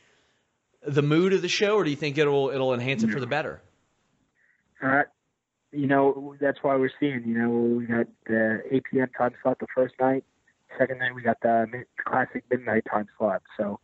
the 0.87 1.03
mood 1.03 1.33
of 1.33 1.43
the 1.43 1.49
show, 1.49 1.77
or 1.77 1.85
do 1.85 1.91
you 1.91 1.97
think 1.97 2.19
it'll 2.19 2.51
it'll 2.51 2.75
enhance 2.75 3.03
it 3.03 3.11
for 3.11 3.21
the 3.21 3.27
better? 3.27 3.63
Uh, 4.83 5.03
you 5.73 5.87
know 5.87 6.37
that's 6.41 6.59
why 6.63 6.77
we're 6.77 6.91
seeing. 7.01 7.23
You 7.27 7.39
know 7.39 7.51
we 7.51 7.87
got 7.87 8.07
the 8.27 8.63
8 8.71 8.83
p.m. 8.91 9.11
time 9.17 9.33
slot 9.43 9.59
the 9.59 9.67
first 9.75 9.95
night 10.01 10.25
Second 10.79 10.99
night 10.99 11.15
we 11.15 11.23
got 11.23 11.41
the 11.41 11.85
classic 12.05 12.45
midnight 12.51 12.85
time 12.91 13.07
slot. 13.19 13.43
So, 13.57 13.79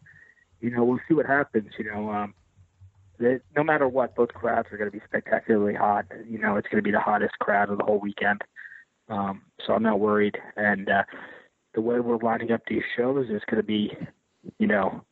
you 0.61 0.70
know, 0.70 0.85
we'll 0.85 1.00
see 1.09 1.14
what 1.14 1.26
happens. 1.26 1.70
You 1.78 1.85
know, 1.85 2.11
um, 2.11 2.35
that 3.20 3.42
no 3.54 3.62
matter 3.62 3.86
what, 3.86 4.16
both 4.16 4.30
crowds 4.30 4.68
are 4.72 4.78
going 4.78 4.90
to 4.90 4.96
be 4.96 5.04
spectacularly 5.04 5.74
hot. 5.74 6.06
You 6.28 6.38
know, 6.38 6.56
it's 6.56 6.68
going 6.68 6.82
to 6.82 6.86
be 6.86 6.90
the 6.90 7.00
hottest 7.00 7.38
crowd 7.38 7.70
of 7.70 7.78
the 7.78 7.84
whole 7.84 8.00
weekend. 8.00 8.42
Um, 9.08 9.42
so 9.64 9.74
I'm 9.74 9.82
not 9.82 10.00
worried. 10.00 10.38
And 10.56 10.88
uh, 10.88 11.02
the 11.74 11.80
way 11.82 12.00
we're 12.00 12.16
lining 12.16 12.50
up 12.50 12.62
these 12.66 12.82
shows 12.96 13.26
is 13.26 13.42
going 13.48 13.60
to 13.60 13.66
be, 13.66 13.92
you 14.58 14.66
know, 14.66 15.04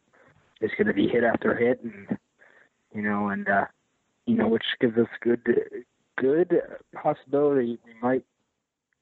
it's 0.60 0.74
going 0.74 0.86
to 0.86 0.94
be 0.94 1.06
hit 1.06 1.22
after 1.22 1.54
hit, 1.54 1.80
and 1.84 2.18
you 2.92 3.02
know, 3.02 3.28
and 3.28 3.48
uh, 3.48 3.66
you 4.26 4.34
know, 4.34 4.48
which 4.48 4.64
gives 4.80 4.98
us 4.98 5.06
good, 5.20 5.40
good 6.16 6.60
possibility 7.00 7.78
we 7.84 7.92
might 8.02 8.24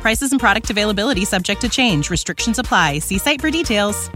Prices 0.00 0.32
and 0.32 0.40
product 0.40 0.70
availability 0.70 1.24
subject 1.24 1.60
to 1.62 1.68
change. 1.68 2.10
Restrictions 2.10 2.58
apply. 2.58 3.00
See 3.00 3.18
site 3.18 3.40
for 3.40 3.50
details. 3.50 4.10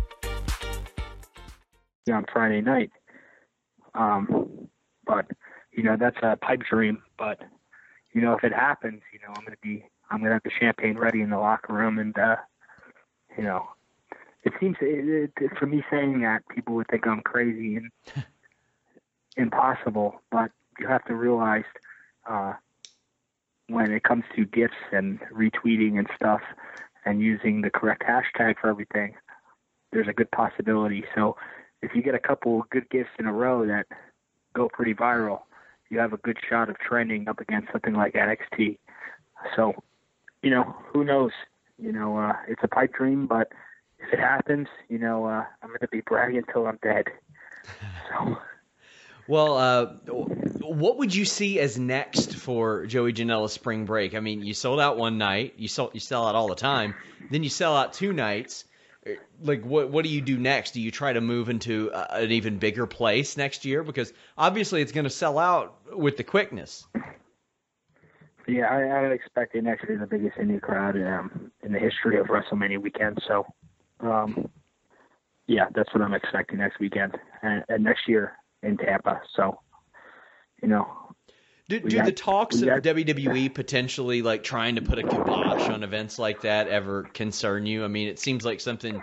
On 2.11 2.25
Friday 2.33 2.61
night, 2.61 2.91
um, 3.95 4.69
but 5.07 5.27
you 5.71 5.85
know 5.85 5.97
that's 5.97 6.17
a 6.21 6.37
pipe 6.37 6.63
dream. 6.69 7.01
But 7.17 7.41
you 8.13 8.21
know 8.21 8.33
if 8.33 8.43
it 8.43 8.53
happens, 8.53 9.03
you 9.13 9.21
know 9.21 9.33
I'm 9.37 9.45
gonna 9.45 9.57
be 9.63 9.85
I'm 10.11 10.19
gonna 10.19 10.33
have 10.33 10.43
the 10.43 10.51
champagne 10.51 10.99
ready 10.99 11.21
in 11.21 11.31
the 11.31 11.39
locker 11.39 11.73
room, 11.73 12.01
and 12.01 12.19
uh, 12.19 12.37
you 13.39 13.45
know 13.45 13.69
it 14.43 14.53
seems 14.59 14.77
it, 14.81 15.33
it, 15.41 15.57
for 15.59 15.67
me 15.67 15.85
saying 15.91 16.21
that 16.23 16.43
people 16.49 16.75
would 16.75 16.89
think 16.89 17.07
I'm 17.07 17.21
crazy 17.21 17.77
and 17.77 17.91
impossible, 19.37 20.21
but 20.31 20.51
you 20.81 20.89
have 20.89 21.05
to 21.05 21.15
realize 21.15 21.65
uh, 22.29 22.55
when 23.69 23.93
it 23.93 24.03
comes 24.03 24.25
to 24.37 24.45
GIFs 24.45 24.75
and 24.93 25.21
retweeting 25.33 25.99
and 25.99 26.09
stuff 26.15 26.41
and 27.05 27.21
using 27.21 27.63
the 27.63 27.71
correct 27.71 28.03
hashtag 28.03 28.57
for 28.61 28.69
everything, 28.69 29.15
there's 29.93 30.09
a 30.09 30.13
good 30.13 30.31
possibility. 30.31 31.05
So 31.15 31.37
if 31.81 31.95
you 31.95 32.03
get 32.03 32.15
a 32.15 32.19
couple 32.19 32.65
good 32.71 32.89
GIFs 32.91 33.11
in 33.19 33.27
a 33.27 33.33
row 33.33 33.67
that 33.67 33.87
go 34.55 34.69
pretty 34.69 34.95
viral, 34.95 35.41
you 35.91 35.99
have 35.99 36.13
a 36.13 36.19
good 36.19 36.39
shot 36.49 36.71
of 36.71 36.79
trending 36.79 37.29
up 37.29 37.41
against 37.41 37.71
something 37.73 37.95
like 37.95 38.15
NXT. 38.15 38.79
So, 39.57 39.75
you 40.43 40.51
know, 40.51 40.75
who 40.93 41.05
knows? 41.05 41.33
You 41.79 41.93
know, 41.93 42.17
uh, 42.17 42.35
it's 42.49 42.63
a 42.63 42.69
pipe 42.69 42.95
dream, 42.95 43.27
but 43.27 43.53
if 43.99 44.13
it 44.13 44.19
happens, 44.19 44.69
you 44.89 44.99
know, 44.99 45.27
uh, 45.27 45.45
I'm 45.63 45.69
going 45.69 45.81
to 45.81 45.89
be 45.89 46.01
bragging 46.01 46.39
until 46.47 46.67
I'm 46.67 46.79
dead. 46.83 47.07
So. 48.11 48.37
Well, 49.29 49.57
uh, 49.57 49.87
what 50.61 50.99
would 50.99 51.15
you 51.15 51.25
see 51.25 51.61
as 51.61 51.79
next 51.79 52.35
for 52.35 52.87
Joey 52.87 53.13
Janela 53.13 53.49
spring 53.49 53.85
break? 53.85 54.15
I 54.15 54.21
mean, 54.21 54.43
you 54.43 54.55
sold 54.55 54.81
out 54.81 54.97
one 54.97 55.19
night, 55.19 55.55
you 55.57 55.69
sell 55.69 55.91
you 55.93 56.01
sell 56.01 56.27
out 56.27 56.35
all 56.35 56.49
the 56.49 56.55
time, 56.55 56.95
then 57.31 57.43
you 57.43 57.49
sell 57.49 57.77
out 57.77 57.93
two 57.93 58.13
nights. 58.13 58.65
Like, 59.41 59.65
what 59.65 59.91
what 59.91 60.05
do 60.05 60.11
you 60.11 60.21
do 60.21 60.39
next? 60.39 60.73
Do 60.73 60.81
you 60.81 60.91
try 60.91 61.13
to 61.13 61.21
move 61.21 61.49
into 61.49 61.91
a, 61.93 62.23
an 62.23 62.33
even 62.33 62.59
bigger 62.59 62.87
place 62.87 63.37
next 63.37 63.65
year? 63.65 63.83
Because 63.83 64.13
obviously, 64.37 64.83
it's 64.83 64.93
going 64.93 65.05
to 65.05 65.11
sell 65.11 65.39
out 65.39 65.77
with 65.97 66.17
the 66.17 66.25
quickness. 66.25 66.87
Yeah, 68.49 68.67
I, 68.67 68.83
I'm 68.91 69.13
expecting 69.13 69.65
next 69.65 69.89
year 69.89 69.99
the 69.99 70.07
biggest 70.07 70.37
indie 70.37 70.61
crowd 70.61 70.97
um, 70.97 71.53
in 71.63 71.73
the 71.73 71.79
history 71.79 72.19
of 72.19 72.27
WrestleMania 72.27 72.83
weekend. 72.83 73.23
So, 73.27 73.47
um, 74.01 74.49
yeah, 75.47 75.67
that's 75.75 75.93
what 75.95 76.03
I'm 76.03 76.15
expecting 76.15 76.59
next 76.59 76.81
weekend 76.81 77.17
and, 77.43 77.65
and 77.69 77.85
next 77.85 78.09
year 78.09 78.37
in 78.63 78.77
Tampa. 78.77 79.23
So, 79.35 79.61
you 80.63 80.69
know. 80.69 80.89
Do, 81.69 81.81
do 81.81 81.97
got, 81.97 82.05
the 82.05 82.13
talks 82.13 82.61
of 82.61 82.67
got, 82.67 82.83
WWE 82.83 83.55
potentially 83.55 84.21
like 84.23 84.43
trying 84.43 84.75
to 84.77 84.83
put 84.83 84.99
a 84.99 85.03
kibosh 85.03 85.69
on 85.69 85.83
events 85.83 86.19
like 86.19 86.43
that 86.43 86.69
ever 86.69 87.05
concern 87.05 87.67
you? 87.67 87.85
I 87.85 87.89
mean, 87.89 88.09
it 88.09 88.19
seems 88.19 88.45
like 88.45 88.61
something 88.61 89.03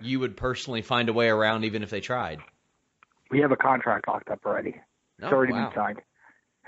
you 0.00 0.20
would 0.20 0.36
personally 0.36 0.82
find 0.82 1.08
a 1.08 1.12
way 1.12 1.28
around 1.28 1.64
even 1.64 1.82
if 1.82 1.90
they 1.90 2.00
tried. 2.00 2.40
We 3.30 3.40
have 3.40 3.52
a 3.52 3.56
contract 3.56 4.08
locked 4.08 4.30
up 4.30 4.40
already. 4.46 4.80
It's 5.18 5.24
oh, 5.24 5.32
already 5.32 5.52
wow. 5.52 5.68
been 5.68 5.74
signed. 5.74 6.00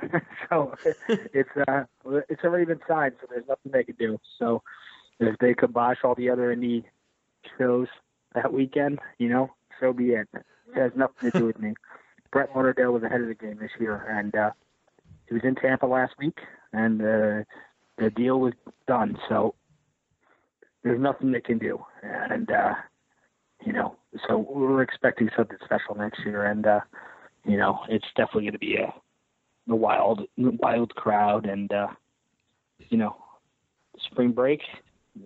so 0.49 0.75
it's 1.09 1.51
uh 1.67 1.85
it's 2.29 2.45
already 2.45 2.65
been 2.65 2.81
signed, 2.87 3.15
so 3.21 3.27
there's 3.31 3.47
nothing 3.49 3.73
they 3.73 3.85
can 3.85 3.97
do. 3.97 4.19
So 4.39 4.63
if 5.19 5.37
they 5.39 5.55
kibosh 5.55 5.99
all 6.05 6.15
the 6.15 6.31
other 6.31 6.55
indie 6.55 6.85
shows 7.59 7.89
that 8.35 8.53
weekend, 8.53 9.01
you 9.19 9.29
know, 9.29 9.51
so 9.81 9.93
be 9.93 10.11
it. 10.11 10.29
It 10.35 10.45
has 10.75 10.93
nothing 10.95 11.31
to 11.31 11.39
do 11.39 11.47
with 11.47 11.59
me. 11.59 11.75
Brett 12.33 12.51
Lauderdale 12.55 12.93
was 12.93 13.03
ahead 13.03 13.21
of 13.21 13.29
the 13.29 13.35
game 13.35 13.59
this 13.61 13.71
year, 13.81 14.07
and 14.09 14.35
uh, 14.35 14.51
he 15.27 15.35
was 15.35 15.43
in 15.45 15.55
Tampa 15.55 15.87
last 15.87 16.15
week, 16.19 16.39
and 16.73 17.01
uh, 17.01 17.45
the 17.99 18.11
deal 18.15 18.41
was 18.41 18.53
done. 18.87 19.19
So 19.29 19.55
there's 20.83 21.01
nothing 21.01 21.33
they 21.33 21.41
can 21.41 21.59
do, 21.59 21.85
and 22.03 22.51
uh, 22.51 22.75
you 23.65 23.73
know, 23.73 23.97
so 24.27 24.39
we're 24.39 24.83
expecting 24.83 25.31
something 25.37 25.59
special 25.65 25.95
next 25.97 26.21
year, 26.25 26.45
and 26.47 26.67
uh, 26.67 26.81
you 27.45 27.57
know, 27.57 27.81
it's 27.89 28.07
definitely 28.17 28.43
going 28.43 28.53
to 28.53 28.59
be 28.59 28.77
a, 28.77 28.93
a 29.73 29.77
wild, 29.77 30.23
wild 30.37 30.95
crowd, 30.95 31.47
and 31.47 31.73
uh, 31.73 31.89
you 32.91 32.99
know, 32.99 33.17
spring 34.11 34.33
break 34.33 34.61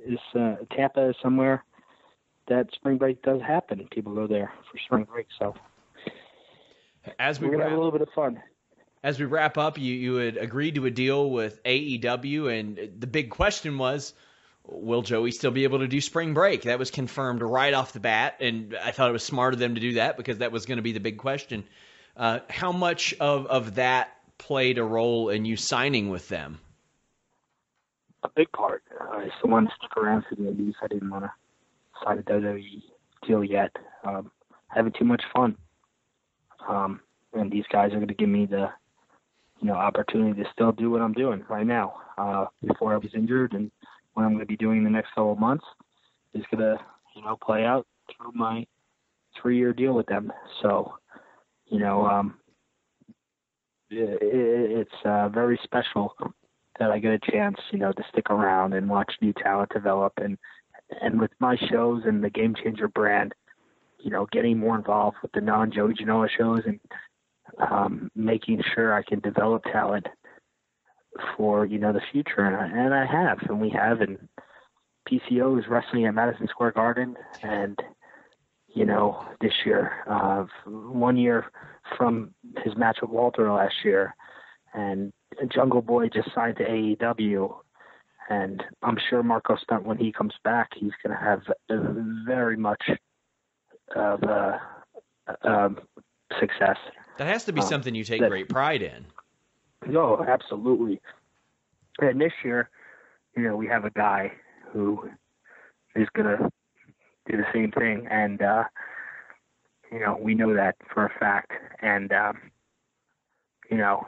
is 0.06 0.18
uh, 0.34 0.56
Tampa 0.74 1.10
is 1.10 1.16
somewhere 1.22 1.64
that 2.48 2.66
spring 2.74 2.98
break 2.98 3.22
does 3.22 3.40
happen. 3.40 3.86
People 3.92 4.14
go 4.14 4.26
there 4.26 4.52
for 4.70 4.78
spring 4.78 5.04
break, 5.04 5.26
so 5.38 5.54
as 7.18 7.40
we 7.40 7.48
We're 7.48 7.58
wrap, 7.58 7.68
have 7.68 7.72
a 7.72 7.76
little 7.76 7.92
bit 7.92 8.02
of 8.02 8.08
fun. 8.14 8.42
As 9.02 9.18
we 9.18 9.24
wrap 9.24 9.58
up, 9.58 9.78
you 9.78 9.94
you 9.94 10.14
had 10.16 10.36
agreed 10.36 10.76
to 10.76 10.86
a 10.86 10.90
deal 10.90 11.30
with 11.30 11.62
AEW, 11.64 12.58
and 12.58 13.00
the 13.00 13.06
big 13.06 13.30
question 13.30 13.78
was, 13.78 14.14
will 14.64 15.02
Joey 15.02 15.32
still 15.32 15.50
be 15.50 15.64
able 15.64 15.80
to 15.80 15.88
do 15.88 16.00
spring 16.00 16.34
break? 16.34 16.62
That 16.62 16.78
was 16.78 16.90
confirmed 16.90 17.42
right 17.42 17.74
off 17.74 17.92
the 17.92 18.00
bat, 18.00 18.36
and 18.40 18.76
I 18.76 18.92
thought 18.92 19.08
it 19.08 19.12
was 19.12 19.24
smart 19.24 19.54
of 19.54 19.60
them 19.60 19.74
to 19.74 19.80
do 19.80 19.94
that 19.94 20.16
because 20.16 20.38
that 20.38 20.52
was 20.52 20.66
going 20.66 20.76
to 20.76 20.82
be 20.82 20.92
the 20.92 21.00
big 21.00 21.18
question. 21.18 21.64
Uh, 22.16 22.40
how 22.48 22.72
much 22.72 23.14
of 23.18 23.46
of 23.46 23.74
that 23.76 24.16
played 24.38 24.78
a 24.78 24.84
role 24.84 25.28
in 25.30 25.44
you 25.44 25.56
signing 25.56 26.10
with 26.10 26.28
them? 26.28 26.58
A 28.24 28.28
big 28.28 28.52
part. 28.52 28.84
I 29.00 29.28
still 29.38 29.50
want 29.50 29.68
to 29.68 29.74
stick 29.76 29.96
around 29.96 30.24
for 30.28 30.36
the 30.36 30.48
Indies. 30.48 30.74
I 30.80 30.86
didn't 30.86 31.10
want 31.10 31.24
to 31.24 31.32
sign 32.04 32.18
a 32.18 32.22
WWE 32.22 32.82
deal 33.26 33.42
yet. 33.42 33.74
Um, 34.04 34.30
having 34.68 34.92
too 34.92 35.04
much 35.04 35.22
fun. 35.34 35.56
Um, 36.68 37.00
and 37.32 37.50
these 37.50 37.64
guys 37.72 37.92
are 37.92 37.96
going 37.96 38.08
to 38.08 38.14
give 38.14 38.28
me 38.28 38.46
the, 38.46 38.68
you 39.60 39.68
know, 39.68 39.74
opportunity 39.74 40.42
to 40.42 40.48
still 40.52 40.72
do 40.72 40.90
what 40.90 41.00
I'm 41.00 41.12
doing 41.12 41.44
right 41.48 41.66
now. 41.66 41.94
Uh, 42.18 42.46
before 42.66 42.92
I 42.92 42.98
was 42.98 43.10
injured, 43.14 43.54
and 43.54 43.70
what 44.14 44.24
I'm 44.24 44.30
going 44.30 44.40
to 44.40 44.46
be 44.46 44.56
doing 44.56 44.84
the 44.84 44.90
next 44.90 45.08
couple 45.14 45.32
of 45.32 45.38
months 45.38 45.64
is 46.34 46.44
going 46.50 46.62
to, 46.62 46.78
you 47.16 47.22
know, 47.22 47.38
play 47.42 47.64
out 47.64 47.86
through 48.14 48.32
my 48.34 48.66
three 49.40 49.56
year 49.56 49.72
deal 49.72 49.94
with 49.94 50.06
them. 50.06 50.32
So, 50.60 50.94
you 51.66 51.78
know, 51.78 52.06
um, 52.06 52.34
it, 53.90 54.18
it's 54.20 55.06
uh, 55.06 55.28
very 55.28 55.58
special 55.64 56.14
that 56.78 56.90
I 56.90 56.98
get 56.98 57.12
a 57.12 57.30
chance, 57.30 57.56
you 57.70 57.78
know, 57.78 57.92
to 57.92 58.02
stick 58.12 58.30
around 58.30 58.74
and 58.74 58.88
watch 58.88 59.12
new 59.20 59.32
talent 59.32 59.70
develop. 59.72 60.12
And 60.18 60.38
and 61.00 61.20
with 61.20 61.30
my 61.38 61.56
shows 61.70 62.02
and 62.04 62.22
the 62.22 62.30
Game 62.30 62.54
Changer 62.62 62.88
brand, 62.88 63.34
you 64.02 64.10
know, 64.10 64.26
getting 64.32 64.58
more 64.58 64.76
involved 64.76 65.16
with 65.22 65.32
the 65.32 65.40
non 65.40 65.72
Joey 65.72 65.94
Janela 65.94 66.28
shows 66.28 66.62
and 66.66 66.80
um, 67.58 68.10
making 68.14 68.62
sure 68.74 68.94
I 68.94 69.02
can 69.02 69.20
develop 69.20 69.62
talent 69.64 70.06
for 71.36 71.66
you 71.66 71.78
know 71.78 71.92
the 71.92 72.00
future, 72.10 72.40
and 72.44 72.56
I, 72.56 72.84
and 72.84 72.94
I 72.94 73.06
have, 73.06 73.38
and 73.48 73.60
we 73.60 73.70
have, 73.70 74.00
and 74.00 74.18
PCO 75.08 75.58
is 75.58 75.66
wrestling 75.68 76.06
at 76.06 76.14
Madison 76.14 76.48
Square 76.48 76.72
Garden, 76.72 77.16
and 77.42 77.78
you 78.68 78.84
know 78.84 79.24
this 79.40 79.52
year, 79.64 79.92
uh, 80.08 80.44
one 80.66 81.16
year 81.16 81.50
from 81.96 82.34
his 82.64 82.76
match 82.76 82.98
with 83.02 83.10
Walter 83.10 83.52
last 83.52 83.74
year, 83.84 84.14
and 84.74 85.12
Jungle 85.54 85.82
Boy 85.82 86.08
just 86.08 86.34
signed 86.34 86.56
to 86.56 86.64
AEW, 86.64 87.54
and 88.30 88.62
I'm 88.82 88.98
sure 89.10 89.22
Marco 89.22 89.56
Stunt 89.56 89.84
when 89.84 89.98
he 89.98 90.12
comes 90.12 90.34
back, 90.44 90.70
he's 90.74 90.92
going 91.04 91.16
to 91.16 91.22
have 91.22 91.42
very 92.26 92.56
much 92.56 92.82
of 93.94 94.22
uh, 94.24 94.58
um, 95.42 95.78
success. 96.40 96.76
That 97.18 97.26
has 97.26 97.44
to 97.44 97.52
be 97.52 97.60
um, 97.60 97.66
something 97.66 97.94
you 97.94 98.04
take 98.04 98.20
that, 98.20 98.30
great 98.30 98.48
pride 98.48 98.82
in. 98.82 99.06
No, 99.86 100.24
absolutely. 100.26 101.00
And 102.00 102.20
this 102.20 102.32
year, 102.44 102.70
you 103.36 103.42
know, 103.42 103.56
we 103.56 103.66
have 103.68 103.84
a 103.84 103.90
guy 103.90 104.32
who 104.72 105.10
is 105.94 106.08
gonna 106.14 106.50
do 107.30 107.36
the 107.36 107.46
same 107.52 107.70
thing, 107.72 108.06
and 108.10 108.40
uh, 108.40 108.64
you 109.90 110.00
know, 110.00 110.18
we 110.20 110.34
know 110.34 110.54
that 110.54 110.76
for 110.92 111.06
a 111.06 111.18
fact. 111.18 111.52
And 111.80 112.12
um, 112.12 112.38
you 113.70 113.76
know, 113.76 114.06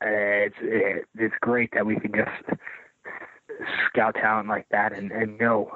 it's 0.00 0.56
it, 0.60 1.04
it's 1.16 1.34
great 1.40 1.70
that 1.74 1.86
we 1.86 1.96
can 1.96 2.12
just 2.12 2.60
scout 3.88 4.14
talent 4.14 4.48
like 4.48 4.66
that 4.70 4.92
and, 4.92 5.10
and 5.12 5.38
know 5.38 5.70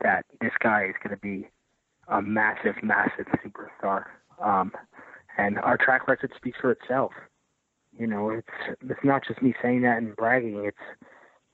that 0.00 0.24
this 0.40 0.52
guy 0.60 0.86
is 0.86 0.94
going 1.02 1.16
to 1.16 1.20
be 1.20 1.48
a 2.08 2.22
massive, 2.22 2.76
massive 2.82 3.26
superstar. 3.44 4.04
Um, 4.42 4.72
and 5.36 5.58
our 5.58 5.76
track 5.76 6.08
record 6.08 6.32
speaks 6.36 6.58
for 6.60 6.70
itself. 6.70 7.12
You 7.98 8.06
know, 8.06 8.30
it's 8.30 8.78
it's 8.82 9.04
not 9.04 9.22
just 9.26 9.40
me 9.40 9.54
saying 9.62 9.82
that 9.82 9.98
and 9.98 10.14
bragging. 10.16 10.64
It's 10.64 10.76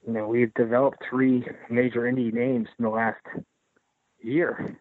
you 0.06 0.12
know 0.12 0.26
we've 0.26 0.52
developed 0.54 0.98
three 1.08 1.44
major 1.68 2.02
indie 2.02 2.32
names 2.32 2.68
in 2.78 2.84
the 2.84 2.90
last 2.90 3.20
year 4.22 4.76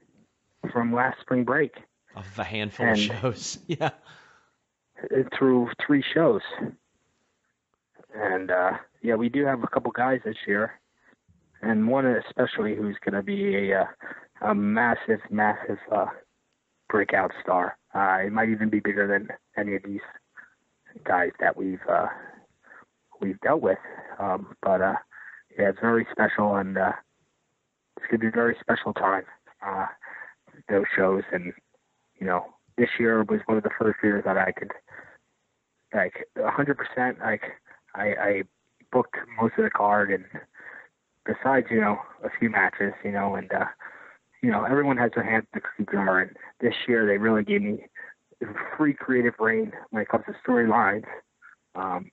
from 0.72 0.94
last 0.94 1.20
spring 1.22 1.44
break. 1.44 1.74
Of 2.16 2.26
a 2.38 2.44
handful 2.44 2.86
and 2.86 2.98
of 2.98 3.22
shows, 3.22 3.60
yeah. 3.68 3.92
Through 5.38 5.70
three 5.86 6.04
shows, 6.14 6.42
and 8.14 8.52
uh, 8.52 8.72
yeah, 9.02 9.16
we 9.16 9.30
do 9.30 9.46
have 9.46 9.64
a 9.64 9.68
couple 9.68 9.92
guys 9.92 10.20
this 10.26 10.36
year, 10.48 10.80
and 11.62 11.88
one 11.88 12.06
especially 12.06 12.76
who's 12.76 12.98
going 13.04 13.16
to 13.16 13.24
be 13.24 13.72
a 13.72 13.90
a 14.42 14.56
massive, 14.56 15.20
massive 15.30 15.78
uh, 15.92 16.08
breakout 16.90 17.32
star. 17.44 17.78
Uh, 17.94 18.26
it 18.26 18.32
might 18.32 18.50
even 18.50 18.70
be 18.70 18.80
bigger 18.80 19.08
than 19.08 19.30
any 19.58 19.76
of 19.76 19.84
these 19.84 20.02
guys 21.06 21.32
that 21.40 21.56
we've 21.56 21.82
uh, 21.90 22.08
we've 23.22 23.40
dealt 23.42 23.62
with. 23.62 23.78
Um, 24.20 24.56
but 24.62 24.82
uh, 24.82 24.96
yeah, 25.58 25.70
it's 25.70 25.80
very 25.80 26.06
special, 26.12 26.56
and 26.56 26.78
uh, 26.78 26.92
it's 27.98 28.06
gonna 28.08 28.20
be 28.20 28.28
a 28.28 28.32
very 28.32 28.56
special 28.60 28.94
time. 28.94 29.24
Uh, 29.66 29.88
those 30.70 30.86
shows, 30.96 31.24
and 31.32 31.54
you 32.20 32.28
know, 32.28 32.46
this 32.78 32.90
year 33.00 33.24
was 33.24 33.42
one 33.46 33.58
of 33.58 33.64
the 33.64 33.70
first 33.80 34.00
years 34.04 34.24
that 34.26 34.38
I 34.38 34.52
could 34.52 34.72
like 35.94 36.28
100% 36.38 37.20
like 37.20 37.42
I, 37.96 38.04
I 38.04 38.44
booked 38.92 39.16
most 39.42 39.54
of 39.58 39.64
the 39.64 39.70
card, 39.70 40.12
and 40.12 40.26
besides 41.26 41.68
you 41.72 41.82
know 41.82 41.98
a 42.24 42.30
few 42.40 42.50
matches, 42.50 42.94
you 43.04 43.12
know, 43.12 43.36
and 43.36 43.52
uh, 43.52 43.66
you 44.42 44.52
know 44.52 44.64
everyone 44.64 44.98
has 44.98 45.12
their 45.16 45.24
hands 45.24 45.46
in 45.54 45.62
the 45.86 45.92
jar, 45.92 46.20
and 46.22 46.38
this 46.60 46.74
year 46.88 47.06
they 47.06 47.18
really 47.18 47.44
gave 47.44 47.62
me 47.62 47.86
free 48.78 48.94
creative 48.94 49.34
rein 49.40 49.72
when 49.90 50.02
it 50.02 50.10
comes 50.10 50.26
to 50.26 50.34
storylines, 50.46 51.06
um, 51.76 52.10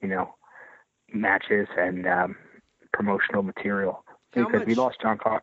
you 0.00 0.08
know, 0.08 0.34
matches 1.12 1.68
and 1.78 2.06
um, 2.06 2.36
promotional 2.92 3.42
material. 3.42 4.04
How 4.34 4.46
because 4.46 4.60
much? 4.60 4.68
we 4.68 4.74
lost 4.74 4.96
John 5.00 5.18
Car- 5.18 5.42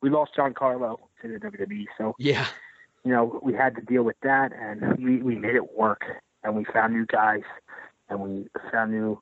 we 0.00 0.10
lost 0.10 0.32
John 0.36 0.54
Carlo 0.54 1.08
to 1.22 1.28
the 1.28 1.38
WWE, 1.38 1.86
so 1.98 2.14
yeah, 2.18 2.46
you 3.04 3.12
know 3.12 3.40
we 3.42 3.52
had 3.52 3.74
to 3.76 3.82
deal 3.82 4.02
with 4.02 4.16
that, 4.22 4.52
and 4.52 4.96
we 5.04 5.22
we 5.22 5.34
made 5.36 5.56
it 5.56 5.76
work, 5.76 6.02
and 6.44 6.54
we 6.54 6.64
found 6.72 6.94
new 6.94 7.06
guys, 7.06 7.42
and 8.08 8.20
we 8.20 8.46
found 8.72 8.92
new 8.92 9.20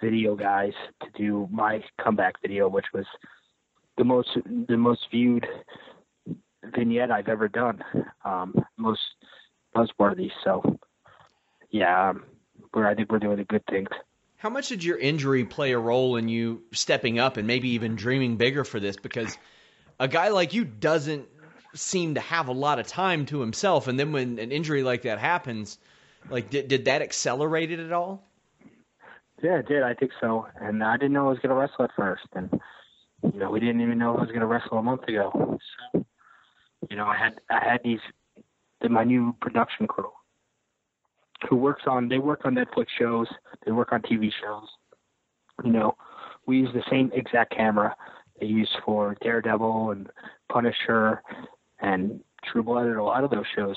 video 0.00 0.34
guys 0.36 0.72
to 1.02 1.08
do 1.16 1.48
my 1.50 1.82
comeback 2.02 2.40
video, 2.42 2.68
which 2.68 2.86
was 2.92 3.06
the 4.00 4.04
most 4.04 4.30
the 4.66 4.78
most 4.78 5.02
viewed 5.10 5.46
vignette 6.74 7.10
I've 7.10 7.28
ever 7.28 7.48
done. 7.48 7.84
Um, 8.24 8.54
most 8.78 9.00
buzzworthy. 9.76 10.30
So, 10.42 10.78
yeah, 11.70 12.10
um, 12.10 12.24
we're, 12.72 12.88
I 12.88 12.94
think 12.94 13.12
we're 13.12 13.18
doing 13.18 13.36
the 13.36 13.44
good 13.44 13.62
things. 13.68 13.88
How 14.38 14.48
much 14.48 14.68
did 14.70 14.82
your 14.82 14.96
injury 14.96 15.44
play 15.44 15.72
a 15.72 15.78
role 15.78 16.16
in 16.16 16.28
you 16.30 16.62
stepping 16.72 17.18
up 17.18 17.36
and 17.36 17.46
maybe 17.46 17.70
even 17.70 17.94
dreaming 17.94 18.38
bigger 18.38 18.64
for 18.64 18.80
this? 18.80 18.96
Because 18.96 19.36
a 19.98 20.08
guy 20.08 20.28
like 20.28 20.54
you 20.54 20.64
doesn't 20.64 21.28
seem 21.74 22.14
to 22.14 22.20
have 22.20 22.48
a 22.48 22.52
lot 22.52 22.78
of 22.78 22.86
time 22.86 23.26
to 23.26 23.40
himself, 23.40 23.86
and 23.86 24.00
then 24.00 24.12
when 24.12 24.38
an 24.38 24.50
injury 24.50 24.82
like 24.82 25.02
that 25.02 25.18
happens, 25.18 25.76
like 26.30 26.48
did 26.48 26.68
did 26.68 26.86
that 26.86 27.02
accelerate 27.02 27.70
it 27.70 27.80
at 27.80 27.92
all? 27.92 28.26
Yeah, 29.42 29.58
it 29.58 29.68
did. 29.68 29.82
I 29.82 29.92
think 29.92 30.12
so. 30.22 30.46
And 30.58 30.82
I 30.82 30.96
didn't 30.96 31.12
know 31.12 31.26
I 31.26 31.30
was 31.30 31.38
going 31.38 31.50
to 31.50 31.54
wrestle 31.54 31.84
at 31.84 31.90
first, 31.94 32.26
and 32.34 32.60
you 33.22 33.38
know, 33.38 33.50
we 33.50 33.60
didn't 33.60 33.80
even 33.80 33.98
know 33.98 34.16
I 34.16 34.20
was 34.20 34.28
going 34.28 34.40
to 34.40 34.46
wrestle 34.46 34.78
a 34.78 34.82
month 34.82 35.04
ago. 35.04 35.58
So, 35.92 36.04
you 36.88 36.96
know, 36.96 37.06
I 37.06 37.16
had 37.16 37.40
I 37.50 37.62
had 37.62 37.80
these 37.84 38.00
my 38.88 39.04
new 39.04 39.36
production 39.40 39.86
crew 39.86 40.10
who 41.48 41.56
works 41.56 41.82
on 41.86 42.08
they 42.08 42.18
work 42.18 42.42
on 42.44 42.54
Netflix 42.54 42.86
shows, 42.98 43.26
they 43.64 43.72
work 43.72 43.92
on 43.92 44.02
TV 44.02 44.30
shows. 44.42 44.66
You 45.64 45.72
know, 45.72 45.96
we 46.46 46.58
use 46.58 46.70
the 46.72 46.82
same 46.90 47.10
exact 47.14 47.54
camera 47.54 47.94
they 48.40 48.46
use 48.46 48.70
for 48.84 49.16
Daredevil 49.22 49.90
and 49.90 50.08
Punisher 50.50 51.22
and 51.80 52.20
True 52.50 52.62
Blood 52.62 52.86
and 52.86 52.96
a 52.96 53.02
lot 53.02 53.24
of 53.24 53.30
those 53.30 53.44
shows. 53.54 53.76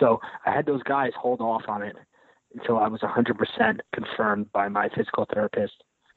So 0.00 0.20
I 0.44 0.52
had 0.52 0.66
those 0.66 0.82
guys 0.82 1.12
hold 1.18 1.40
off 1.40 1.62
on 1.68 1.82
it 1.82 1.96
until 2.54 2.78
I 2.78 2.88
was 2.88 3.00
100% 3.00 3.78
confirmed 3.94 4.50
by 4.52 4.68
my 4.68 4.88
physical 4.94 5.26
therapist, 5.32 5.74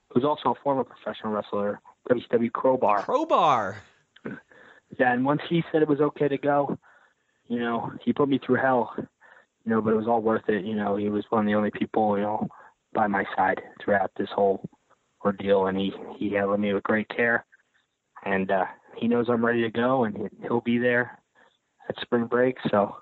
who's 0.10 0.24
also 0.24 0.52
a 0.52 0.64
former 0.64 0.84
professional 0.84 1.34
wrestler, 1.34 1.82
WCW 2.10 2.52
Crowbar. 2.52 3.04
Crowbar. 3.04 3.82
Yeah, 5.00 5.14
and 5.14 5.24
once 5.24 5.42
he 5.48 5.64
said 5.72 5.82
it 5.82 5.88
was 5.88 6.02
okay 6.02 6.28
to 6.28 6.38
go, 6.38 6.78
you 7.48 7.60
know, 7.60 7.92
he 8.04 8.14
put 8.14 8.28
me 8.28 8.40
through 8.44 8.56
hell, 8.56 8.94
you 8.98 9.06
know, 9.66 9.82
but 9.82 9.94
it 9.94 9.98
was 9.98 10.08
all 10.08 10.22
worth 10.22 10.48
it. 10.48 10.66
You 10.66 10.76
know, 10.76 10.96
he 10.96 11.10
was 11.10 11.26
one 11.30 11.42
of 11.42 11.46
the 11.46 11.56
only 11.56 11.72
people, 11.72 12.18
you 12.18 12.24
know, 12.24 12.48
by 12.94 13.08
my 13.08 13.24
side 13.36 13.62
throughout 13.84 14.12
this 14.18 14.30
whole 14.34 14.68
ordeal, 15.24 15.68
and 15.68 15.78
he 15.78 15.94
he 16.18 16.32
handled 16.34 16.60
me 16.60 16.74
with 16.74 16.84
great 16.84 17.10
care, 17.10 17.46
and 18.26 18.50
uh, 18.50 18.66
he 18.96 19.08
knows 19.08 19.28
I'm 19.30 19.46
ready 19.46 19.62
to 19.62 19.70
go, 19.70 20.06
and 20.06 20.30
he'll 20.42 20.62
be 20.62 20.80
there 20.80 21.20
at 21.88 22.00
spring 22.02 22.26
break. 22.26 22.58
So 22.72 22.96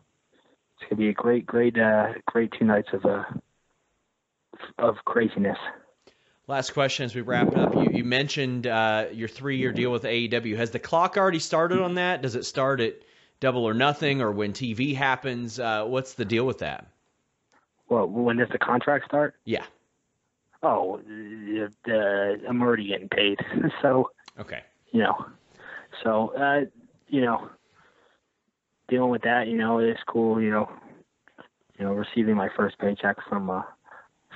it's 0.76 0.89
gonna 0.89 1.00
be 1.00 1.10
a 1.10 1.13
great, 1.13 1.46
great, 1.46 1.78
uh, 1.78 2.13
great 2.26 2.52
two 2.58 2.65
nights 2.65 2.89
of 2.93 3.06
uh, 3.06 3.24
of 4.78 4.96
craziness. 5.06 5.58
Last 6.48 6.72
question 6.72 7.04
as 7.04 7.14
we 7.14 7.20
wrap 7.20 7.58
up. 7.58 7.76
You, 7.76 7.90
you 7.92 8.04
mentioned 8.06 8.68
uh, 8.68 9.08
your 9.12 9.28
three-year 9.28 9.74
deal 9.74 9.92
with 9.92 10.04
AEW. 10.04 10.56
Has 10.56 10.72
the 10.72 10.80
clock 10.80 11.18
already 11.18 11.40
started 11.40 11.82
on 11.82 11.96
that? 11.96 12.22
Does 12.22 12.36
it 12.36 12.46
start 12.46 12.80
at 12.80 13.02
Double 13.42 13.66
or 13.66 13.74
Nothing, 13.74 14.22
or 14.22 14.32
when 14.32 14.54
TV 14.54 14.96
happens? 14.96 15.60
Uh, 15.60 15.84
what's 15.84 16.14
the 16.14 16.24
deal 16.24 16.46
with 16.46 16.60
that? 16.60 16.88
Well, 17.90 18.08
when 18.08 18.38
does 18.38 18.48
the 18.50 18.60
contract 18.60 19.06
start? 19.06 19.36
Yeah. 19.44 19.66
Oh, 20.64 21.00
uh, 21.00 21.92
I'm 22.48 22.62
already 22.62 22.88
getting 22.88 23.10
paid, 23.10 23.40
so. 23.82 24.12
Okay. 24.40 24.62
You 24.92 25.04
know, 25.04 25.26
so 26.02 26.34
uh, 26.38 26.62
you 27.10 27.22
know, 27.22 27.50
dealing 28.88 29.10
with 29.10 29.24
that, 29.24 29.48
you 29.48 29.58
know, 29.58 29.80
it's 29.80 30.00
cool. 30.08 30.42
You 30.42 30.52
know, 30.52 30.72
you 31.78 31.84
know, 31.86 31.92
receiving 31.92 32.36
my 32.36 32.48
first 32.56 32.80
paycheck 32.80 33.18
from 33.28 33.50
uh, 33.50 33.64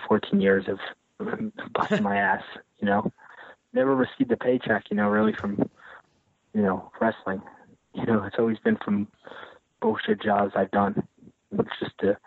14 0.10 0.41
years 0.41 0.65
of 0.67 0.78
busting 1.73 2.03
my 2.03 2.17
ass. 2.17 2.43
You 2.79 2.88
know, 2.88 3.12
never 3.73 3.95
received 3.95 4.31
a 4.31 4.38
paycheck. 4.38 4.86
You 4.89 4.97
know, 4.97 5.07
really 5.07 5.34
from 5.34 5.69
you 6.53 6.62
know 6.62 6.91
wrestling 6.99 7.41
you 7.93 8.05
know, 8.05 8.23
it's 8.23 8.38
always 8.39 8.60
been 8.60 8.77
from 8.84 9.07
bullshit 9.81 10.21
jobs 10.21 10.53
I've 10.55 10.71
done. 10.71 11.07
It's 11.51 11.79
just 11.79 11.97
to 11.99 12.17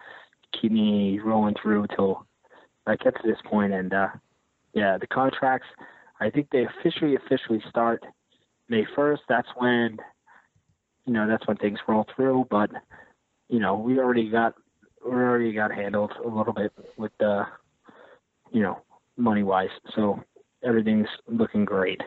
keep 0.60 0.72
me 0.72 1.18
rolling 1.20 1.54
through 1.60 1.86
till 1.94 2.26
I 2.86 2.96
get 2.96 3.14
to 3.16 3.22
this 3.24 3.38
point. 3.44 3.72
And 3.72 3.92
uh, 3.92 4.08
yeah, 4.74 4.98
the 4.98 5.06
contracts, 5.06 5.68
I 6.20 6.30
think 6.30 6.48
they 6.50 6.66
officially 6.66 7.16
officially 7.16 7.62
start 7.68 8.04
May 8.68 8.84
1st. 8.96 9.20
That's 9.28 9.48
when 9.56 9.98
you 11.06 11.12
know 11.12 11.26
that's 11.26 11.46
when 11.46 11.56
things 11.56 11.78
roll 11.86 12.06
through. 12.14 12.46
But 12.50 12.70
you 13.48 13.58
know 13.58 13.74
we 13.74 13.98
already 13.98 14.30
got 14.30 14.54
we 15.04 15.12
already 15.12 15.52
got 15.52 15.72
handled 15.72 16.12
a 16.24 16.28
little 16.28 16.52
bit 16.52 16.72
with 16.96 17.12
the 17.18 17.46
you 18.54 18.62
know 18.62 18.78
money 19.18 19.42
wise, 19.42 19.68
so 19.94 20.22
everything's 20.62 21.08
looking 21.28 21.66
great. 21.66 22.00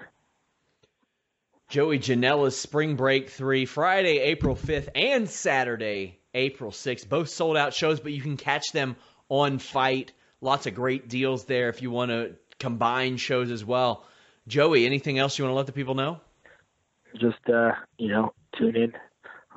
Joey 1.67 1.99
Janela's 1.99 2.57
Spring 2.57 2.95
Break 2.95 3.29
3, 3.29 3.65
Friday, 3.65 4.19
April 4.19 4.55
5th, 4.55 4.87
and 4.95 5.29
Saturday, 5.29 6.17
April 6.33 6.71
6th. 6.71 7.09
Both 7.09 7.27
sold 7.27 7.57
out 7.57 7.73
shows, 7.73 7.99
but 7.99 8.13
you 8.13 8.21
can 8.21 8.37
catch 8.37 8.71
them 8.71 8.95
on 9.27 9.59
FITE. 9.59 10.13
Lots 10.39 10.65
of 10.65 10.75
great 10.75 11.09
deals 11.09 11.43
there 11.43 11.67
if 11.67 11.81
you 11.81 11.91
want 11.91 12.11
to 12.11 12.35
combine 12.57 13.17
shows 13.17 13.51
as 13.51 13.65
well. 13.65 14.05
Joey, 14.47 14.85
anything 14.85 15.19
else 15.19 15.37
you 15.37 15.43
want 15.43 15.51
to 15.51 15.57
let 15.57 15.65
the 15.65 15.73
people 15.73 15.95
know? 15.95 16.21
Just, 17.19 17.49
uh, 17.53 17.71
you 17.97 18.07
know, 18.07 18.33
tune 18.57 18.77
in 18.77 18.93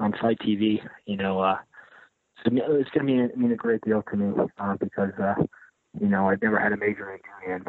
on 0.01 0.13
FITE 0.21 0.39
TV. 0.41 0.81
You 1.07 1.17
know, 1.17 1.39
uh, 1.39 1.59
it's 2.45 2.91
going 2.91 3.07
to 3.07 3.37
mean 3.37 3.53
a 3.53 3.57
great 3.57 3.83
deal 3.83 4.03
to 4.11 4.17
me 4.17 4.33
uh, 4.59 4.77
because, 4.81 5.13
uh, 5.23 5.35
you 5.99 6.09
know, 6.09 6.29
I've 6.29 6.43
never 6.43 6.59
had 6.59 6.73
a 6.73 6.77
major 6.77 7.11
injury 7.11 7.55
and 7.55 7.67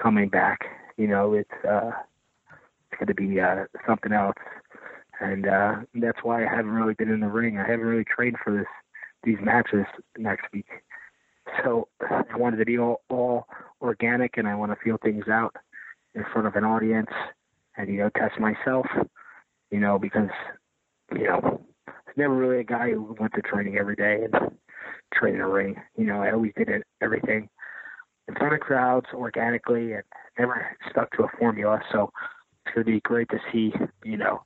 coming 0.00 0.28
back, 0.28 0.60
you 0.96 1.06
know, 1.06 1.34
it's, 1.34 1.50
uh, 1.68 1.90
it's 2.90 2.98
going 2.98 3.08
to 3.08 3.14
be 3.14 3.40
uh, 3.40 3.64
something 3.86 4.12
else. 4.12 4.36
And 5.20 5.46
uh, 5.46 5.76
that's 5.94 6.18
why 6.22 6.44
I 6.44 6.48
haven't 6.48 6.70
really 6.70 6.94
been 6.94 7.10
in 7.10 7.20
the 7.20 7.28
ring. 7.28 7.58
I 7.58 7.68
haven't 7.68 7.86
really 7.86 8.04
trained 8.04 8.36
for 8.42 8.56
this 8.56 8.66
these 9.24 9.38
matches 9.42 9.84
next 10.16 10.46
week. 10.52 10.68
So 11.64 11.88
I 12.00 12.36
wanted 12.36 12.58
to 12.58 12.64
be 12.64 12.78
all, 12.78 13.02
all 13.10 13.46
organic, 13.80 14.36
and 14.36 14.46
I 14.46 14.54
want 14.54 14.70
to 14.70 14.78
feel 14.82 14.96
things 14.96 15.26
out 15.28 15.56
in 16.14 16.24
front 16.32 16.46
of 16.46 16.54
an 16.54 16.64
audience, 16.64 17.10
and 17.76 17.88
you 17.88 17.98
know, 17.98 18.10
test 18.10 18.38
myself. 18.38 18.86
You 19.70 19.80
know, 19.80 19.98
because 19.98 20.30
you 21.12 21.24
know, 21.24 21.60
never 22.16 22.34
really 22.34 22.60
a 22.60 22.64
guy 22.64 22.90
who 22.90 23.16
went 23.18 23.34
to 23.34 23.42
training 23.42 23.76
every 23.76 23.96
day 23.96 24.24
and 24.24 24.52
train 25.12 25.34
in 25.34 25.40
a 25.40 25.48
ring. 25.48 25.76
You 25.96 26.06
know, 26.06 26.22
I 26.22 26.32
always 26.32 26.52
did 26.56 26.68
it 26.68 26.82
everything 27.00 27.48
in 28.28 28.34
front 28.34 28.54
of 28.54 28.60
crowds 28.60 29.06
organically, 29.14 29.94
and 29.94 30.02
never 30.38 30.76
stuck 30.90 31.10
to 31.16 31.24
a 31.24 31.28
formula. 31.38 31.80
So 31.90 32.12
it's 32.66 32.74
going 32.74 32.86
to 32.86 32.92
be 32.92 33.00
great 33.00 33.28
to 33.30 33.38
see, 33.50 33.72
you 34.04 34.16
know, 34.16 34.42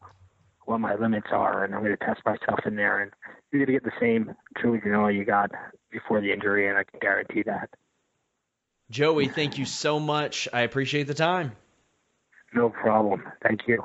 what 0.65 0.79
my 0.79 0.95
limits 0.95 1.29
are, 1.33 1.65
and 1.65 1.75
I'm 1.75 1.81
going 1.83 1.97
to 1.97 2.05
test 2.05 2.21
myself 2.25 2.61
in 2.65 2.77
there. 2.77 3.03
And 3.03 3.11
you're 3.51 3.65
going 3.65 3.75
to 3.75 3.81
get 3.81 3.85
the 3.85 4.01
same 4.01 4.35
Joey 4.63 4.79
Janela 4.79 5.15
you 5.15 5.25
got 5.25 5.51
before 5.91 6.21
the 6.21 6.33
injury, 6.33 6.69
and 6.69 6.79
I 6.79 6.85
can 6.85 7.01
guarantee 7.01 7.43
that. 7.45 7.71
Joey, 8.91 9.27
thank 9.27 9.59
you 9.59 9.65
so 9.65 9.99
much. 9.99 10.49
I 10.53 10.61
appreciate 10.61 11.05
the 11.05 11.15
time. 11.15 11.53
No 12.55 12.69
problem. 12.69 13.23
Thank 13.43 13.63
you. 13.67 13.85